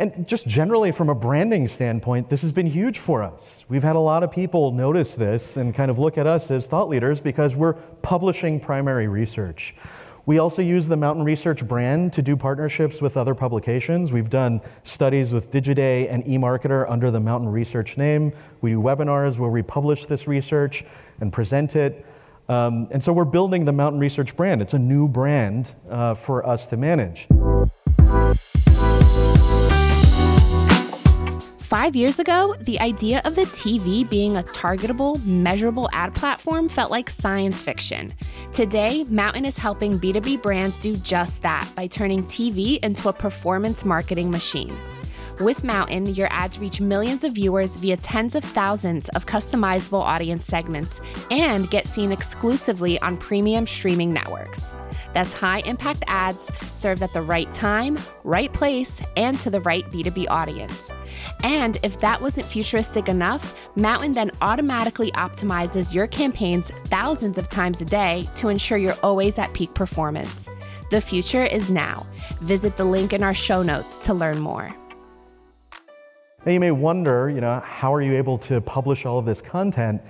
And 0.00 0.26
just 0.26 0.46
generally, 0.46 0.92
from 0.92 1.10
a 1.10 1.14
branding 1.14 1.68
standpoint, 1.68 2.30
this 2.30 2.40
has 2.40 2.52
been 2.52 2.66
huge 2.66 2.98
for 2.98 3.22
us. 3.22 3.66
We've 3.68 3.82
had 3.82 3.96
a 3.96 4.00
lot 4.00 4.22
of 4.22 4.30
people 4.30 4.72
notice 4.72 5.14
this 5.14 5.58
and 5.58 5.74
kind 5.74 5.90
of 5.90 5.98
look 5.98 6.16
at 6.16 6.26
us 6.26 6.50
as 6.50 6.66
thought 6.66 6.88
leaders 6.88 7.20
because 7.20 7.54
we're 7.54 7.74
publishing 7.74 8.60
primary 8.60 9.08
research. 9.08 9.74
We 10.24 10.38
also 10.38 10.62
use 10.62 10.88
the 10.88 10.96
Mountain 10.96 11.24
Research 11.24 11.68
brand 11.68 12.14
to 12.14 12.22
do 12.22 12.34
partnerships 12.34 13.02
with 13.02 13.18
other 13.18 13.34
publications. 13.34 14.10
We've 14.10 14.30
done 14.30 14.62
studies 14.84 15.34
with 15.34 15.50
Digiday 15.50 16.10
and 16.10 16.24
eMarketer 16.24 16.90
under 16.90 17.10
the 17.10 17.20
Mountain 17.20 17.50
Research 17.50 17.98
name. 17.98 18.32
We 18.62 18.70
do 18.70 18.80
webinars 18.80 19.36
where 19.36 19.50
we 19.50 19.60
publish 19.60 20.06
this 20.06 20.26
research 20.26 20.82
and 21.20 21.30
present 21.30 21.76
it. 21.76 22.06
Um, 22.48 22.88
and 22.90 23.04
so 23.04 23.12
we're 23.12 23.26
building 23.26 23.66
the 23.66 23.72
Mountain 23.72 24.00
Research 24.00 24.34
brand. 24.34 24.62
It's 24.62 24.72
a 24.72 24.78
new 24.78 25.08
brand 25.08 25.74
uh, 25.90 26.14
for 26.14 26.46
us 26.46 26.66
to 26.68 26.78
manage. 26.78 27.28
Five 31.70 31.94
years 31.94 32.18
ago, 32.18 32.56
the 32.62 32.80
idea 32.80 33.22
of 33.24 33.36
the 33.36 33.42
TV 33.42 34.02
being 34.10 34.36
a 34.36 34.42
targetable, 34.42 35.24
measurable 35.24 35.88
ad 35.92 36.12
platform 36.16 36.68
felt 36.68 36.90
like 36.90 37.08
science 37.08 37.60
fiction. 37.60 38.12
Today, 38.52 39.04
Mountain 39.04 39.44
is 39.44 39.56
helping 39.56 39.96
B2B 39.96 40.42
brands 40.42 40.76
do 40.82 40.96
just 40.96 41.40
that 41.42 41.70
by 41.76 41.86
turning 41.86 42.24
TV 42.24 42.80
into 42.80 43.08
a 43.08 43.12
performance 43.12 43.84
marketing 43.84 44.32
machine. 44.32 44.76
With 45.38 45.62
Mountain, 45.62 46.06
your 46.06 46.26
ads 46.32 46.58
reach 46.58 46.80
millions 46.80 47.22
of 47.22 47.34
viewers 47.34 47.76
via 47.76 47.98
tens 47.98 48.34
of 48.34 48.42
thousands 48.42 49.08
of 49.10 49.26
customizable 49.26 50.02
audience 50.02 50.46
segments 50.46 51.00
and 51.30 51.70
get 51.70 51.86
seen 51.86 52.10
exclusively 52.10 52.98
on 52.98 53.16
premium 53.16 53.68
streaming 53.68 54.12
networks. 54.12 54.72
That's 55.14 55.32
high 55.32 55.60
impact 55.60 56.02
ads 56.08 56.50
served 56.68 57.02
at 57.02 57.12
the 57.12 57.22
right 57.22 57.52
time, 57.54 57.96
right 58.24 58.52
place, 58.52 59.00
and 59.16 59.38
to 59.38 59.50
the 59.50 59.60
right 59.60 59.88
B2B 59.88 60.26
audience. 60.28 60.90
And 61.42 61.78
if 61.82 61.98
that 62.00 62.20
wasn't 62.20 62.46
futuristic 62.46 63.08
enough, 63.08 63.56
Mountain 63.76 64.12
then 64.12 64.30
automatically 64.42 65.10
optimizes 65.12 65.94
your 65.94 66.06
campaigns 66.06 66.70
thousands 66.86 67.38
of 67.38 67.48
times 67.48 67.80
a 67.80 67.84
day 67.84 68.28
to 68.36 68.48
ensure 68.48 68.76
you're 68.78 68.96
always 69.02 69.38
at 69.38 69.52
peak 69.54 69.72
performance. 69.74 70.48
The 70.90 71.00
future 71.00 71.44
is 71.44 71.70
now. 71.70 72.06
Visit 72.40 72.76
the 72.76 72.84
link 72.84 73.12
in 73.12 73.22
our 73.22 73.34
show 73.34 73.62
notes 73.62 73.98
to 74.04 74.12
learn 74.12 74.40
more. 74.40 74.74
Now 76.44 76.52
you 76.52 76.60
may 76.60 76.70
wonder, 76.70 77.30
you 77.30 77.40
know, 77.40 77.60
how 77.60 77.94
are 77.94 78.02
you 78.02 78.16
able 78.16 78.38
to 78.38 78.60
publish 78.60 79.06
all 79.06 79.18
of 79.18 79.24
this 79.24 79.40
content? 79.40 80.02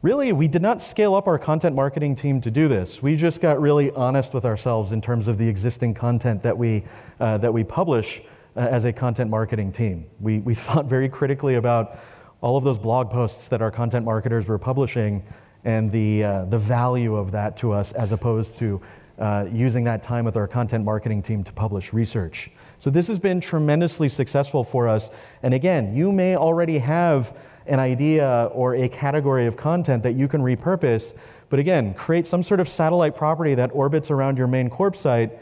Really, 0.00 0.32
we 0.32 0.46
did 0.46 0.62
not 0.62 0.80
scale 0.80 1.14
up 1.16 1.26
our 1.26 1.38
content 1.38 1.74
marketing 1.74 2.14
team 2.14 2.40
to 2.42 2.50
do 2.50 2.68
this. 2.68 3.02
We 3.02 3.16
just 3.16 3.40
got 3.40 3.60
really 3.60 3.90
honest 3.90 4.32
with 4.32 4.44
ourselves 4.44 4.92
in 4.92 5.00
terms 5.00 5.26
of 5.26 5.38
the 5.38 5.48
existing 5.48 5.94
content 5.94 6.42
that 6.44 6.56
we, 6.56 6.84
uh, 7.18 7.38
that 7.38 7.52
we 7.52 7.64
publish 7.64 8.22
as 8.58 8.84
a 8.84 8.92
content 8.92 9.30
marketing 9.30 9.72
team. 9.72 10.06
We, 10.20 10.38
we 10.38 10.54
thought 10.66 10.86
very 10.86 11.08
critically 11.08 11.54
about 11.54 11.98
all 12.40 12.56
of 12.56 12.64
those 12.64 12.78
blog 12.78 13.10
posts 13.10 13.48
that 13.48 13.62
our 13.62 13.70
content 13.70 14.04
marketers 14.04 14.48
were 14.48 14.58
publishing 14.58 15.24
and 15.64 15.90
the, 15.90 16.24
uh, 16.24 16.44
the 16.44 16.58
value 16.58 17.16
of 17.16 17.32
that 17.32 17.56
to 17.58 17.72
us 17.72 17.92
as 17.92 18.12
opposed 18.12 18.56
to 18.58 18.80
uh, 19.18 19.46
using 19.52 19.82
that 19.82 20.02
time 20.02 20.24
with 20.24 20.36
our 20.36 20.46
content 20.46 20.84
marketing 20.84 21.20
team 21.20 21.42
to 21.42 21.52
publish 21.52 21.92
research. 21.92 22.50
So, 22.78 22.88
this 22.88 23.08
has 23.08 23.18
been 23.18 23.40
tremendously 23.40 24.08
successful 24.08 24.62
for 24.62 24.88
us. 24.88 25.10
And 25.42 25.52
again, 25.52 25.96
you 25.96 26.12
may 26.12 26.36
already 26.36 26.78
have 26.78 27.36
an 27.66 27.80
idea 27.80 28.48
or 28.52 28.76
a 28.76 28.88
category 28.88 29.46
of 29.46 29.56
content 29.56 30.04
that 30.04 30.12
you 30.12 30.28
can 30.28 30.40
repurpose. 30.40 31.14
But 31.50 31.58
again, 31.58 31.94
create 31.94 32.28
some 32.28 32.44
sort 32.44 32.60
of 32.60 32.68
satellite 32.68 33.16
property 33.16 33.54
that 33.56 33.70
orbits 33.74 34.10
around 34.10 34.38
your 34.38 34.46
main 34.46 34.70
corp 34.70 34.94
site 34.94 35.32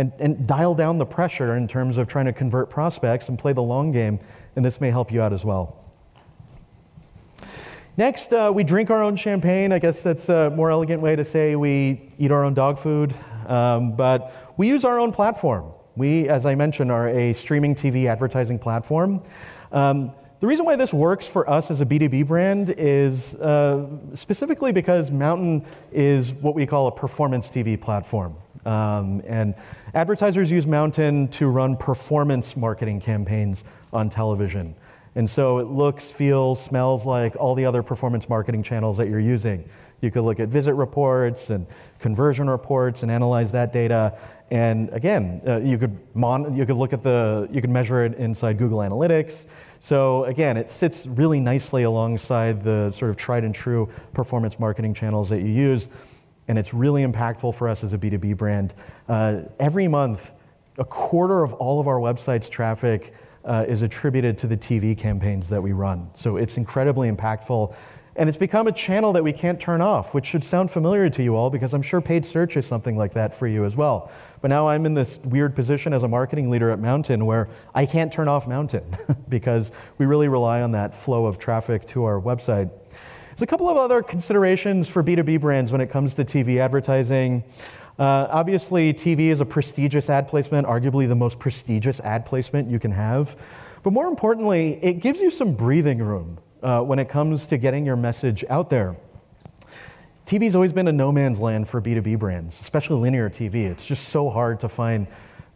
and, 0.00 0.12
and 0.18 0.46
dial 0.46 0.74
down 0.74 0.96
the 0.96 1.04
pressure 1.04 1.56
in 1.56 1.68
terms 1.68 1.98
of 1.98 2.08
trying 2.08 2.24
to 2.24 2.32
convert 2.32 2.70
prospects 2.70 3.28
and 3.28 3.38
play 3.38 3.52
the 3.52 3.62
long 3.62 3.92
game. 3.92 4.18
And 4.56 4.64
this 4.64 4.80
may 4.80 4.90
help 4.90 5.12
you 5.12 5.20
out 5.20 5.34
as 5.34 5.44
well. 5.44 5.76
Next, 7.98 8.32
uh, 8.32 8.50
we 8.54 8.64
drink 8.64 8.88
our 8.88 9.02
own 9.02 9.14
champagne. 9.16 9.72
I 9.72 9.78
guess 9.78 10.02
that's 10.02 10.30
a 10.30 10.48
more 10.48 10.70
elegant 10.70 11.02
way 11.02 11.16
to 11.16 11.24
say 11.24 11.54
we 11.54 12.12
eat 12.16 12.30
our 12.30 12.44
own 12.44 12.54
dog 12.54 12.78
food. 12.78 13.14
Um, 13.46 13.94
but 13.94 14.32
we 14.56 14.68
use 14.68 14.84
our 14.84 14.98
own 14.98 15.12
platform. 15.12 15.70
We, 15.96 16.30
as 16.30 16.46
I 16.46 16.54
mentioned, 16.54 16.90
are 16.90 17.10
a 17.10 17.34
streaming 17.34 17.74
TV 17.74 18.06
advertising 18.06 18.58
platform. 18.58 19.22
Um, 19.70 20.12
the 20.38 20.46
reason 20.46 20.64
why 20.64 20.76
this 20.76 20.94
works 20.94 21.28
for 21.28 21.48
us 21.50 21.70
as 21.70 21.82
a 21.82 21.86
B2B 21.86 22.26
brand 22.26 22.70
is 22.78 23.34
uh, 23.34 23.86
specifically 24.14 24.72
because 24.72 25.10
Mountain 25.10 25.66
is 25.92 26.32
what 26.32 26.54
we 26.54 26.64
call 26.64 26.86
a 26.86 26.92
performance 26.92 27.50
TV 27.50 27.78
platform. 27.78 28.34
Um, 28.66 29.22
and 29.26 29.54
advertisers 29.94 30.50
use 30.50 30.66
Mountain 30.66 31.28
to 31.28 31.48
run 31.48 31.76
performance 31.76 32.56
marketing 32.56 33.00
campaigns 33.00 33.64
on 33.92 34.10
television. 34.10 34.74
And 35.14 35.28
so 35.28 35.58
it 35.58 35.66
looks, 35.66 36.10
feels, 36.10 36.62
smells 36.62 37.04
like 37.04 37.34
all 37.36 37.54
the 37.54 37.64
other 37.64 37.82
performance 37.82 38.28
marketing 38.28 38.62
channels 38.62 38.96
that 38.98 39.08
you're 39.08 39.18
using. 39.18 39.68
You 40.00 40.10
could 40.10 40.22
look 40.22 40.40
at 40.40 40.48
visit 40.48 40.74
reports 40.74 41.50
and 41.50 41.66
conversion 41.98 42.48
reports 42.48 43.02
and 43.02 43.10
analyze 43.10 43.52
that 43.52 43.72
data. 43.72 44.16
And 44.50 44.88
again, 44.90 45.42
uh, 45.46 45.58
you 45.58 45.78
could 45.78 45.98
mon- 46.14 46.56
you 46.56 46.64
could 46.64 46.76
look 46.76 46.92
at 46.92 47.02
the 47.02 47.48
you 47.52 47.60
could 47.60 47.70
measure 47.70 48.04
it 48.04 48.14
inside 48.14 48.56
Google 48.56 48.78
Analytics. 48.78 49.46
So 49.78 50.24
again, 50.24 50.56
it 50.56 50.70
sits 50.70 51.06
really 51.06 51.38
nicely 51.40 51.82
alongside 51.82 52.62
the 52.62 52.90
sort 52.92 53.10
of 53.10 53.16
tried 53.16 53.44
and 53.44 53.54
true 53.54 53.88
performance 54.14 54.58
marketing 54.58 54.94
channels 54.94 55.28
that 55.28 55.40
you 55.40 55.48
use, 55.48 55.88
and 56.48 56.58
it's 56.58 56.74
really 56.74 57.04
impactful 57.04 57.54
for 57.54 57.68
us 57.68 57.84
as 57.84 57.92
a 57.92 57.98
B2B 57.98 58.36
brand. 58.36 58.74
Uh, 59.08 59.42
every 59.58 59.88
month, 59.88 60.32
a 60.78 60.84
quarter 60.84 61.42
of 61.42 61.52
all 61.54 61.80
of 61.80 61.86
our 61.86 61.98
website's 61.98 62.48
traffic 62.48 63.14
uh, 63.44 63.64
is 63.68 63.82
attributed 63.82 64.36
to 64.38 64.46
the 64.46 64.56
TV 64.56 64.96
campaigns 64.96 65.48
that 65.48 65.62
we 65.62 65.72
run. 65.72 66.08
So 66.14 66.36
it's 66.36 66.56
incredibly 66.56 67.10
impactful. 67.10 67.74
And 68.16 68.28
it's 68.28 68.36
become 68.36 68.66
a 68.66 68.72
channel 68.72 69.12
that 69.12 69.22
we 69.22 69.32
can't 69.32 69.60
turn 69.60 69.80
off, 69.80 70.14
which 70.14 70.26
should 70.26 70.44
sound 70.44 70.70
familiar 70.70 71.08
to 71.08 71.22
you 71.22 71.36
all 71.36 71.48
because 71.48 71.72
I'm 71.72 71.80
sure 71.80 72.00
paid 72.00 72.26
search 72.26 72.56
is 72.56 72.66
something 72.66 72.96
like 72.96 73.14
that 73.14 73.34
for 73.34 73.46
you 73.46 73.64
as 73.64 73.76
well. 73.76 74.10
But 74.42 74.48
now 74.48 74.68
I'm 74.68 74.84
in 74.84 74.94
this 74.94 75.20
weird 75.24 75.54
position 75.54 75.92
as 75.92 76.02
a 76.02 76.08
marketing 76.08 76.50
leader 76.50 76.70
at 76.70 76.80
Mountain 76.80 77.24
where 77.24 77.48
I 77.74 77.86
can't 77.86 78.12
turn 78.12 78.28
off 78.28 78.48
Mountain 78.48 78.84
because 79.28 79.72
we 79.96 80.06
really 80.06 80.28
rely 80.28 80.60
on 80.60 80.72
that 80.72 80.94
flow 80.94 81.26
of 81.26 81.38
traffic 81.38 81.86
to 81.86 82.04
our 82.04 82.20
website. 82.20 82.70
There's 83.40 83.46
a 83.46 83.56
couple 83.56 83.70
of 83.70 83.78
other 83.78 84.02
considerations 84.02 84.86
for 84.86 85.02
B2B 85.02 85.40
brands 85.40 85.72
when 85.72 85.80
it 85.80 85.86
comes 85.86 86.12
to 86.12 86.26
TV 86.26 86.58
advertising. 86.58 87.42
Uh, 87.98 88.28
obviously, 88.28 88.92
TV 88.92 89.30
is 89.30 89.40
a 89.40 89.46
prestigious 89.46 90.10
ad 90.10 90.28
placement, 90.28 90.66
arguably 90.66 91.08
the 91.08 91.14
most 91.14 91.38
prestigious 91.38 92.00
ad 92.00 92.26
placement 92.26 92.68
you 92.68 92.78
can 92.78 92.90
have. 92.90 93.40
But 93.82 93.94
more 93.94 94.08
importantly, 94.08 94.78
it 94.82 95.00
gives 95.00 95.22
you 95.22 95.30
some 95.30 95.54
breathing 95.54 96.00
room 96.00 96.36
uh, 96.62 96.82
when 96.82 96.98
it 96.98 97.08
comes 97.08 97.46
to 97.46 97.56
getting 97.56 97.86
your 97.86 97.96
message 97.96 98.44
out 98.50 98.68
there. 98.68 98.94
TV's 100.26 100.54
always 100.54 100.74
been 100.74 100.88
a 100.88 100.92
no 100.92 101.10
man's 101.10 101.40
land 101.40 101.66
for 101.66 101.80
B2B 101.80 102.18
brands, 102.18 102.60
especially 102.60 103.00
linear 103.00 103.30
TV. 103.30 103.70
It's 103.70 103.86
just 103.86 104.10
so 104.10 104.28
hard 104.28 104.60
to 104.60 104.68
find 104.68 105.06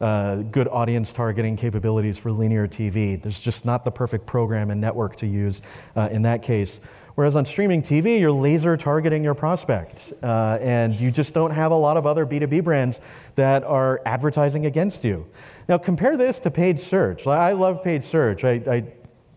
uh, 0.00 0.36
good 0.36 0.68
audience 0.68 1.12
targeting 1.12 1.54
capabilities 1.56 2.18
for 2.18 2.32
linear 2.32 2.66
TV. 2.66 3.20
There's 3.20 3.40
just 3.40 3.64
not 3.66 3.84
the 3.84 3.90
perfect 3.90 4.26
program 4.26 4.70
and 4.70 4.80
network 4.80 5.16
to 5.16 5.26
use 5.26 5.62
uh, 5.96 6.08
in 6.10 6.22
that 6.22 6.42
case. 6.42 6.80
Whereas 7.14 7.36
on 7.36 7.44
streaming 7.44 7.80
TV, 7.82 8.18
you're 8.18 8.32
laser 8.32 8.76
targeting 8.76 9.22
your 9.22 9.34
prospect, 9.34 10.12
uh, 10.22 10.58
and 10.60 10.98
you 10.98 11.12
just 11.12 11.32
don't 11.32 11.52
have 11.52 11.70
a 11.70 11.76
lot 11.76 11.96
of 11.96 12.06
other 12.06 12.26
B2B 12.26 12.64
brands 12.64 13.00
that 13.36 13.62
are 13.62 14.00
advertising 14.04 14.66
against 14.66 15.04
you. 15.04 15.26
Now, 15.68 15.78
compare 15.78 16.16
this 16.16 16.40
to 16.40 16.50
paid 16.50 16.80
search. 16.80 17.26
I 17.26 17.52
love 17.52 17.84
paid 17.84 18.02
search. 18.02 18.44
I, 18.44 18.52
I 18.68 18.84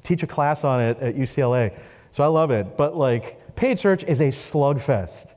teach 0.02 0.24
a 0.24 0.28
class 0.28 0.64
on 0.64 0.82
it 0.82 0.98
at 1.00 1.16
UCLA, 1.16 1.78
so 2.12 2.24
I 2.24 2.28
love 2.28 2.50
it. 2.50 2.78
But 2.78 2.98
like, 2.98 3.56
paid 3.56 3.78
search 3.78 4.04
is 4.06 4.22
a 4.22 4.30
slugfest. 4.30 5.36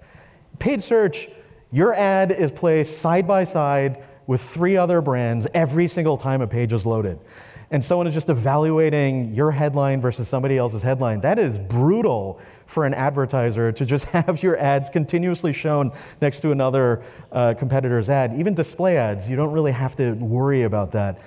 Paid 0.59 0.83
search, 0.83 1.29
your 1.71 1.93
ad 1.93 2.33
is 2.33 2.51
placed 2.51 2.99
side 2.99 3.29
by 3.29 3.45
side 3.45 4.03
with 4.27 4.41
three 4.41 4.79
other 4.79 5.03
brands 5.03 5.47
every 5.53 5.89
single 5.89 6.17
time 6.17 6.41
a 6.41 6.47
page 6.47 6.73
is 6.73 6.87
loaded 6.87 7.19
and 7.71 7.85
someone 7.85 8.07
is 8.07 8.15
just 8.15 8.29
evaluating 8.29 9.33
your 9.35 9.53
headline 9.53 10.01
versus 10.01 10.29
somebody 10.29 10.59
else's 10.59 10.83
headline, 10.83 11.21
that 11.21 11.39
is 11.39 11.59
brutal 11.59 12.41
for 12.67 12.85
an 12.85 12.95
advertiser 12.95 13.71
to 13.71 13.87
just 13.87 14.05
have 14.07 14.43
your 14.43 14.59
ads 14.59 14.91
continuously 14.91 15.53
shown 15.53 15.93
next 16.21 16.41
to 16.41 16.51
another 16.51 17.03
uh, 17.31 17.55
competitor's 17.55 18.11
ad. 18.11 18.35
Even 18.39 18.55
display 18.55 18.97
ads, 18.97 19.31
you 19.31 19.37
don't 19.37 19.53
really 19.53 19.73
have 19.73 19.95
to 19.97 20.13
worry 20.15 20.63
about 20.63 20.93
that. 20.93 21.21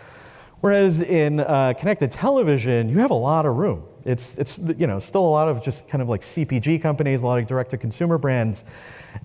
Whereas 0.60 1.02
in 1.02 1.42
uh, 1.42 1.74
connected 1.78 2.12
television, 2.12 2.88
you 2.88 3.00
have 3.00 3.12
a 3.12 3.16
lot 3.16 3.46
of 3.46 3.58
room. 3.58 3.84
It's, 4.06 4.38
it's 4.38 4.58
you 4.58 4.88
know, 4.88 5.00
still 5.00 5.26
a 5.26 5.28
lot 5.28 5.50
of 5.50 5.62
just 5.62 5.88
kind 5.88 6.02
of 6.02 6.08
like 6.08 6.22
CPG 6.22 6.82
companies, 6.82 7.22
a 7.22 7.28
lot 7.28 7.40
of 7.40 7.48
direct 7.48 7.72
to 7.72 7.78
consumer 7.78 8.18
brands. 8.18 8.64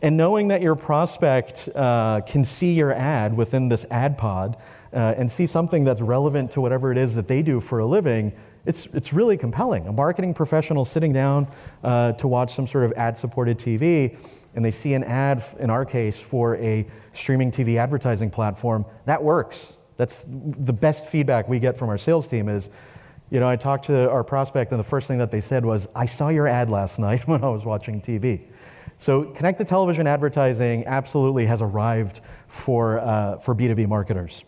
And 0.02 0.16
knowing 0.16 0.48
that 0.48 0.62
your 0.62 0.74
prospect 0.74 1.68
uh, 1.74 2.22
can 2.26 2.44
see 2.44 2.72
your 2.74 2.92
ad 2.92 3.36
within 3.36 3.68
this 3.68 3.86
ad 3.90 4.18
pod 4.18 4.56
uh, 4.92 5.14
and 5.16 5.30
see 5.30 5.46
something 5.46 5.84
that's 5.84 6.00
relevant 6.00 6.50
to 6.52 6.60
whatever 6.60 6.90
it 6.92 6.98
is 6.98 7.14
that 7.14 7.28
they 7.28 7.42
do 7.42 7.60
for 7.60 7.78
a 7.78 7.86
living, 7.86 8.32
it's, 8.66 8.86
it's 8.92 9.12
really 9.12 9.36
compelling. 9.36 9.86
A 9.86 9.92
marketing 9.92 10.34
professional 10.34 10.84
sitting 10.84 11.12
down 11.12 11.48
uh, 11.82 12.12
to 12.12 12.28
watch 12.28 12.54
some 12.54 12.66
sort 12.66 12.84
of 12.84 12.92
ad 12.92 13.16
supported 13.16 13.58
TV 13.58 14.18
and 14.54 14.64
they 14.64 14.70
see 14.70 14.94
an 14.94 15.04
ad, 15.04 15.44
in 15.60 15.70
our 15.70 15.84
case, 15.84 16.20
for 16.20 16.56
a 16.56 16.86
streaming 17.12 17.50
TV 17.50 17.78
advertising 17.78 18.30
platform, 18.30 18.84
that 19.04 19.22
works. 19.22 19.76
That's 19.96 20.26
the 20.28 20.72
best 20.72 21.06
feedback 21.06 21.48
we 21.48 21.58
get 21.58 21.76
from 21.76 21.88
our 21.88 21.98
sales 21.98 22.26
team 22.26 22.48
is, 22.48 22.70
you 23.30 23.40
know, 23.40 23.48
I 23.48 23.56
talked 23.56 23.86
to 23.86 24.10
our 24.10 24.24
prospect 24.24 24.72
and 24.72 24.80
the 24.80 24.84
first 24.84 25.06
thing 25.06 25.18
that 25.18 25.30
they 25.30 25.40
said 25.40 25.64
was, 25.64 25.86
I 25.94 26.06
saw 26.06 26.28
your 26.28 26.46
ad 26.46 26.70
last 26.70 26.98
night 27.08 27.26
when 27.28 27.44
I 27.44 27.48
was 27.48 27.64
watching 27.64 28.00
TV. 28.00 28.46
So 28.98 29.24
connected 29.24 29.68
television 29.68 30.06
advertising 30.06 30.84
absolutely 30.86 31.46
has 31.46 31.62
arrived 31.62 32.20
for, 32.48 32.98
uh, 32.98 33.38
for 33.38 33.54
B2B 33.54 33.86
marketers. 33.86 34.44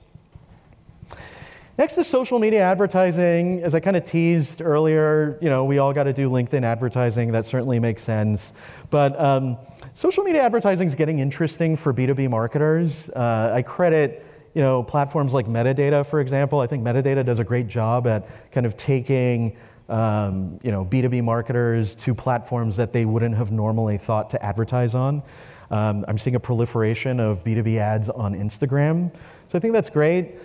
Next 1.81 1.97
is 1.97 2.07
social 2.07 2.39
media 2.39 2.61
advertising. 2.61 3.63
As 3.63 3.75
I 3.75 3.81
kind 3.81 3.97
of 3.97 4.05
teased 4.05 4.61
earlier, 4.61 5.39
you 5.41 5.49
know, 5.49 5.65
we 5.65 5.79
all 5.79 5.95
got 5.95 6.03
to 6.03 6.13
do 6.13 6.29
LinkedIn 6.29 6.63
advertising. 6.63 7.33
That 7.33 7.47
certainly 7.47 7.81
makes 7.81 8.03
sense. 8.03 8.53
But 8.91 9.19
um, 9.19 9.57
social 9.95 10.23
media 10.23 10.43
advertising 10.43 10.89
is 10.89 10.95
getting 10.95 11.21
interesting 11.21 11.77
for 11.77 11.95
B2B 11.95 12.29
marketers. 12.29 13.09
Uh, 13.09 13.53
I 13.55 13.63
credit 13.63 14.27
you 14.53 14.61
know, 14.61 14.83
platforms 14.83 15.33
like 15.33 15.47
Metadata, 15.47 16.05
for 16.05 16.21
example. 16.21 16.61
I 16.61 16.67
think 16.67 16.85
Metadata 16.85 17.25
does 17.25 17.39
a 17.39 17.45
great 17.45 17.67
job 17.67 18.07
at 18.07 18.29
kind 18.53 18.67
of 18.67 18.77
taking 18.77 19.57
um, 19.89 20.61
you 20.63 20.73
know, 20.73 20.85
B2B 20.85 21.25
marketers 21.25 21.95
to 21.95 22.15
platforms 22.15 22.77
that 22.77 22.93
they 22.93 23.07
wouldn't 23.07 23.39
have 23.39 23.53
normally 23.53 23.97
thought 23.97 24.29
to 24.31 24.45
advertise 24.45 24.95
on. 24.95 25.23
Um, 25.71 26.05
I'm 26.07 26.19
seeing 26.19 26.37
a 26.37 26.41
proliferation 26.41 27.21
of 27.21 27.43
B2B 27.43 27.79
ads 27.79 28.11
on 28.11 28.35
Instagram. 28.35 29.15
So 29.49 29.57
I 29.57 29.61
think 29.61 29.73
that's 29.73 29.89
great. 29.89 30.37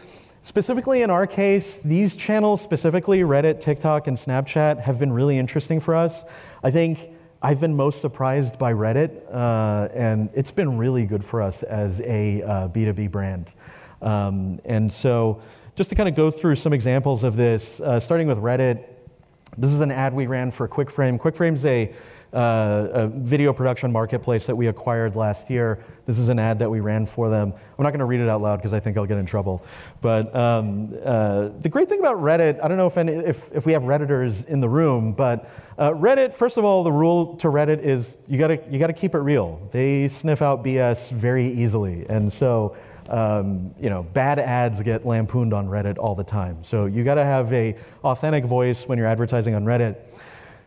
Specifically 0.46 1.02
in 1.02 1.10
our 1.10 1.26
case, 1.26 1.80
these 1.80 2.16
channels, 2.16 2.62
specifically 2.62 3.22
Reddit, 3.22 3.60
TikTok, 3.60 4.06
and 4.06 4.16
Snapchat, 4.16 4.80
have 4.80 5.00
been 5.00 5.12
really 5.12 5.40
interesting 5.40 5.80
for 5.80 5.96
us. 5.96 6.24
I 6.64 6.70
think 6.70 7.10
I've 7.42 7.60
been 7.60 7.76
most 7.76 8.00
surprised 8.00 8.60
by 8.60 8.72
Reddit, 8.72 9.24
uh, 9.34 9.90
and 9.92 10.30
it's 10.36 10.52
been 10.52 10.78
really 10.78 11.08
good 11.08 11.26
for 11.26 11.42
us 11.42 11.64
as 11.64 12.00
a 12.02 12.44
uh, 12.44 12.68
B2B 12.68 13.10
brand. 13.10 13.54
Um, 14.04 14.60
and 14.66 14.94
so, 14.94 15.42
just 15.74 15.90
to 15.90 15.96
kind 15.96 16.08
of 16.08 16.14
go 16.14 16.30
through 16.30 16.58
some 16.58 16.74
examples 16.74 17.24
of 17.24 17.36
this, 17.36 17.82
uh, 17.82 18.00
starting 18.00 18.28
with 18.28 18.38
Reddit, 18.38 18.84
this 19.58 19.72
is 19.72 19.82
an 19.82 19.90
ad 19.90 20.14
we 20.14 20.28
ran 20.28 20.52
for 20.52 20.68
QuickFrame. 20.68 21.18
QuickFrame's 21.18 21.66
a 21.66 21.92
uh, 22.36 22.90
a 22.92 23.08
video 23.08 23.54
production 23.54 23.92
marketplace 23.92 24.46
that 24.46 24.56
we 24.56 24.68
acquired 24.68 25.16
last 25.16 25.50
year. 25.50 25.84
This 26.06 26.20
is 26.20 26.28
an 26.28 26.38
ad 26.38 26.60
that 26.60 26.70
we 26.70 26.82
ran 26.82 27.06
for 27.06 27.30
them. 27.30 27.54
I'm 27.78 27.84
not 27.84 27.92
going 27.92 28.00
to 28.00 28.06
read 28.06 28.20
it 28.20 28.28
out 28.28 28.42
loud 28.42 28.58
because 28.58 28.74
I 28.74 28.80
think 28.82 28.98
I'll 28.98 29.06
get 29.06 29.18
in 29.18 29.26
trouble. 29.26 29.64
But 30.02 30.36
um, 30.36 30.94
uh, 31.04 31.50
the 31.62 31.70
great 31.70 31.88
thing 31.88 32.00
about 32.00 32.18
Reddit, 32.18 32.62
I 32.62 32.68
don't 32.68 32.78
know 32.78 32.88
if, 32.88 32.98
any, 32.98 33.14
if, 33.14 33.52
if 33.54 33.66
we 33.66 33.72
have 33.72 33.84
Redditors 33.84 34.46
in 34.46 34.60
the 34.60 34.68
room, 34.68 35.14
but 35.14 35.50
uh, 35.78 35.92
Reddit, 35.92 36.34
first 36.34 36.58
of 36.58 36.66
all, 36.66 36.84
the 36.84 36.92
rule 36.92 37.38
to 37.38 37.48
Reddit 37.48 37.80
is 37.80 38.18
you 38.28 38.38
got 38.38 38.72
you 38.72 38.86
to 38.86 38.94
keep 38.94 39.16
it 39.16 39.20
real. 39.20 39.68
They 39.72 40.10
sniff 40.10 40.42
out 40.42 40.64
BS 40.64 41.12
very 41.12 41.48
easily. 41.48 42.06
And 42.10 42.32
so, 42.32 42.76
um, 43.10 43.74
you 43.80 43.90
know, 43.90 44.04
bad 44.04 44.40
ads 44.40 44.82
get 44.82 45.06
lampooned 45.06 45.54
on 45.54 45.68
Reddit 45.68 45.98
all 45.98 46.16
the 46.16 46.24
time. 46.24 46.64
So 46.64 46.86
you 46.86 47.04
got 47.04 47.16
to 47.16 47.24
have 47.24 47.52
a 47.54 47.76
authentic 48.04 48.46
voice 48.46 48.88
when 48.88 48.98
you're 48.98 49.08
advertising 49.08 49.56
on 49.56 49.66
Reddit. 49.66 49.98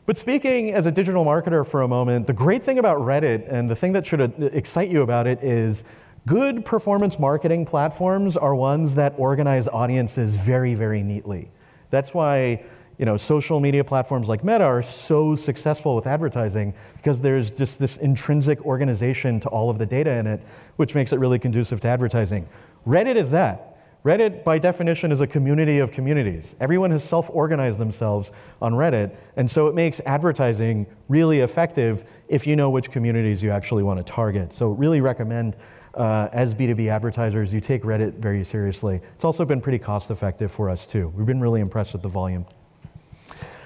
But 0.09 0.17
speaking 0.17 0.73
as 0.73 0.87
a 0.87 0.91
digital 0.91 1.23
marketer 1.23 1.67
for 1.67 1.83
a 1.83 1.87
moment, 1.87 2.27
the 2.27 2.33
great 2.33 2.63
thing 2.63 2.79
about 2.79 2.97
Reddit 2.97 3.45
and 3.47 3.69
the 3.69 3.77
thing 3.77 3.93
that 3.93 4.07
should 4.07 4.23
uh, 4.23 4.47
excite 4.55 4.89
you 4.89 5.03
about 5.03 5.27
it 5.27 5.45
is 5.45 5.85
good 6.27 6.65
performance 6.65 7.19
marketing 7.19 7.67
platforms 7.67 8.35
are 8.35 8.55
ones 8.55 8.95
that 8.95 9.13
organize 9.19 9.69
audiences 9.69 10.37
very, 10.37 10.73
very 10.73 11.03
neatly. 11.03 11.51
That's 11.91 12.15
why 12.15 12.65
you 12.97 13.05
know, 13.05 13.19
social 13.19 13.61
media 13.61 13.85
platforms 13.85 14.31
like 14.31 14.43
Meta 14.43 14.65
are 14.65 14.81
so 14.81 15.37
successful 15.37 15.95
with 15.95 16.07
advertising 16.07 16.73
because 16.97 17.21
there's 17.21 17.53
just 17.53 17.79
this 17.79 17.99
intrinsic 17.99 18.65
organization 18.65 19.41
to 19.41 19.51
all 19.51 19.69
of 19.69 19.77
the 19.77 19.85
data 19.85 20.13
in 20.13 20.27
it, 20.27 20.41
which 20.77 20.95
makes 20.95 21.13
it 21.13 21.19
really 21.19 21.39
conducive 21.39 21.81
to 21.81 21.89
advertising. 21.89 22.49
Reddit 22.87 23.17
is 23.17 23.31
that. 23.33 23.78
Reddit, 24.05 24.45
by 24.45 24.59
definition, 24.59 25.11
is 25.11 25.21
a 25.21 25.27
community 25.27 25.81
of 25.81 25.91
communities. 25.91 26.55
Everyone 26.61 26.91
has 26.93 27.03
self 27.03 27.29
organized 27.33 27.79
themselves 27.79 28.31
on 28.63 28.75
Reddit, 28.75 29.17
and 29.37 29.51
so 29.51 29.67
it 29.67 29.75
makes 29.75 30.01
advertising 30.07 30.87
really 31.09 31.41
effective 31.41 32.05
if 32.29 32.47
you 32.47 32.55
know 32.55 32.71
which 32.71 32.91
communities 32.91 33.43
you 33.43 33.51
actually 33.51 33.83
want 33.83 33.99
to 33.99 34.05
target. 34.05 34.53
So, 34.53 34.69
really 34.69 35.01
recommend 35.01 35.57
uh, 35.95 36.29
as 36.33 36.55
B2B 36.55 36.91
advertisers, 36.91 37.53
you 37.53 37.61
take 37.61 37.83
Reddit 37.83 38.15
very 38.15 38.45
seriously. 38.45 39.01
It's 39.15 39.25
also 39.25 39.45
been 39.45 39.61
pretty 39.61 39.79
cost 39.79 40.11
effective 40.11 40.51
for 40.53 40.71
us, 40.71 40.87
too. 40.87 41.09
We've 41.09 41.27
been 41.27 41.41
really 41.41 41.61
impressed 41.61 41.93
with 41.93 42.03
the 42.03 42.09
volume. 42.09 42.47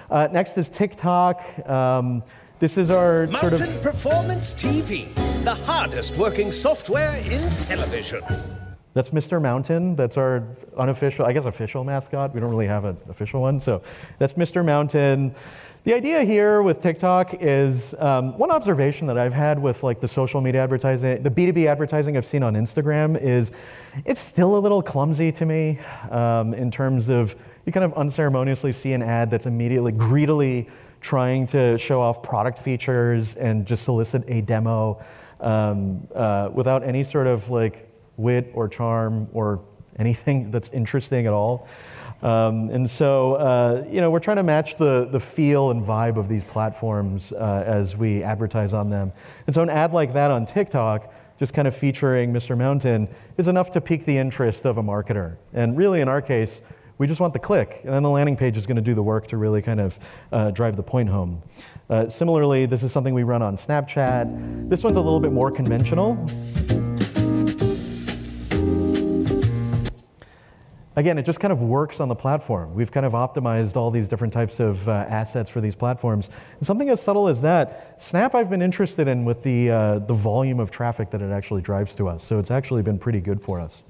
Uh, 0.09 0.27
next 0.31 0.57
is 0.57 0.67
TikTok. 0.67 1.69
Um, 1.69 2.23
this 2.59 2.77
is 2.77 2.89
our 2.89 3.27
Mountain 3.27 3.57
sort 3.57 3.69
of 3.69 3.83
Performance 3.83 4.53
TV, 4.53 5.13
the 5.43 5.53
hardest 5.53 6.17
working 6.17 6.51
software 6.51 7.15
in 7.17 7.49
television. 7.67 8.21
That's 8.93 9.09
Mr. 9.09 9.41
Mountain. 9.41 9.95
That's 9.95 10.17
our 10.17 10.43
unofficial, 10.77 11.25
I 11.25 11.33
guess, 11.33 11.45
official 11.45 11.83
mascot. 11.83 12.33
We 12.33 12.39
don't 12.39 12.51
really 12.51 12.67
have 12.67 12.85
an 12.85 12.97
official 13.09 13.41
one. 13.41 13.59
So 13.59 13.81
that's 14.19 14.33
Mr. 14.33 14.63
Mountain. 14.63 15.33
The 15.83 15.93
idea 15.93 16.23
here 16.23 16.61
with 16.61 16.81
TikTok 16.81 17.35
is 17.41 17.93
um, 17.95 18.37
one 18.37 18.51
observation 18.51 19.07
that 19.07 19.17
I've 19.17 19.33
had 19.33 19.59
with 19.59 19.83
like 19.83 19.99
the 19.99 20.07
social 20.07 20.39
media 20.39 20.63
advertising, 20.63 21.23
the 21.23 21.29
B2B 21.29 21.65
advertising 21.65 22.15
I've 22.15 22.25
seen 22.25 22.41
on 22.41 22.53
Instagram 22.53 23.19
is 23.19 23.51
it's 24.05 24.21
still 24.21 24.55
a 24.55 24.59
little 24.59 24.81
clumsy 24.81 25.31
to 25.33 25.45
me 25.45 25.79
um, 26.09 26.53
in 26.53 26.71
terms 26.71 27.09
of 27.09 27.35
you 27.65 27.73
kind 27.73 27.83
of 27.83 27.93
unceremoniously 27.95 28.71
see 28.71 28.93
an 28.93 29.01
ad 29.01 29.29
that's 29.29 29.45
immediately 29.45 29.91
greedily 29.91 30.69
trying 31.01 31.47
to 31.47 31.77
show 31.77 31.99
off 31.99 32.23
product 32.23 32.59
features 32.59 33.35
and 33.35 33.65
just 33.65 33.83
solicit 33.83 34.23
a 34.27 34.39
demo 34.41 35.03
um, 35.41 36.07
uh, 36.15 36.49
without 36.53 36.83
any 36.83 37.03
sort 37.03 37.27
of 37.27 37.49
like 37.49 37.92
wit 38.17 38.51
or 38.53 38.67
charm 38.67 39.27
or 39.33 39.63
anything 39.97 40.51
that's 40.51 40.69
interesting 40.69 41.25
at 41.25 41.33
all. 41.33 41.67
Um, 42.21 42.69
and 42.69 42.89
so, 42.89 43.33
uh, 43.35 43.85
you 43.89 43.99
know, 43.99 44.09
we're 44.09 44.19
trying 44.19 44.37
to 44.37 44.43
match 44.43 44.77
the, 44.77 45.09
the 45.11 45.19
feel 45.19 45.71
and 45.71 45.83
vibe 45.83 46.17
of 46.17 46.29
these 46.29 46.45
platforms 46.45 47.33
uh, 47.33 47.63
as 47.65 47.97
we 47.97 48.23
advertise 48.23 48.73
on 48.73 48.89
them. 48.89 49.11
And 49.45 49.53
so, 49.53 49.61
an 49.61 49.69
ad 49.69 49.91
like 49.91 50.13
that 50.13 50.31
on 50.31 50.45
TikTok, 50.45 51.13
just 51.37 51.53
kind 51.53 51.67
of 51.67 51.75
featuring 51.75 52.31
Mr. 52.31 52.57
Mountain, 52.57 53.09
is 53.37 53.49
enough 53.49 53.71
to 53.71 53.81
pique 53.81 54.05
the 54.05 54.17
interest 54.17 54.65
of 54.65 54.77
a 54.77 54.83
marketer. 54.83 55.35
And 55.51 55.75
really, 55.75 55.99
in 55.99 56.07
our 56.07 56.21
case, 56.21 56.61
we 56.97 57.07
just 57.07 57.19
want 57.19 57.33
the 57.33 57.39
click, 57.39 57.81
and 57.83 57.93
then 57.93 58.03
the 58.03 58.09
landing 58.09 58.37
page 58.37 58.55
is 58.55 58.65
going 58.65 58.77
to 58.77 58.81
do 58.81 58.93
the 58.93 59.03
work 59.03 59.27
to 59.27 59.37
really 59.37 59.61
kind 59.61 59.81
of 59.81 59.99
uh, 60.31 60.51
drive 60.51 60.77
the 60.77 60.83
point 60.83 61.09
home. 61.09 61.41
Uh, 61.89 62.07
similarly, 62.07 62.65
this 62.65 62.83
is 62.83 62.93
something 62.93 63.13
we 63.13 63.23
run 63.23 63.41
on 63.41 63.57
Snapchat. 63.57 64.69
This 64.69 64.83
one's 64.83 64.95
a 64.95 65.01
little 65.01 65.19
bit 65.19 65.33
more 65.33 65.51
conventional. 65.51 66.25
Again, 70.95 71.17
it 71.17 71.23
just 71.23 71.39
kind 71.39 71.51
of 71.51 71.61
works 71.61 71.99
on 71.99 72.07
the 72.07 72.15
platform. 72.15 72.73
We've 72.73 72.91
kind 72.91 73.05
of 73.05 73.13
optimized 73.13 73.75
all 73.75 73.91
these 73.91 74.07
different 74.07 74.33
types 74.33 74.59
of 74.59 74.87
uh, 74.87 74.91
assets 74.91 75.49
for 75.49 75.61
these 75.61 75.75
platforms. 75.75 76.29
And 76.57 76.65
something 76.65 76.89
as 76.89 77.01
subtle 77.01 77.27
as 77.27 77.41
that, 77.41 78.01
Snap 78.01 78.35
I've 78.35 78.49
been 78.49 78.61
interested 78.61 79.07
in 79.07 79.25
with 79.25 79.43
the, 79.43 79.71
uh, 79.71 79.99
the 79.99 80.13
volume 80.13 80.59
of 80.59 80.71
traffic 80.71 81.09
that 81.11 81.21
it 81.21 81.31
actually 81.31 81.61
drives 81.61 81.95
to 81.95 82.07
us. 82.07 82.23
So 82.23 82.39
it's 82.39 82.51
actually 82.51 82.81
been 82.81 82.99
pretty 82.99 83.21
good 83.21 83.41
for 83.41 83.59
us. 83.59 83.83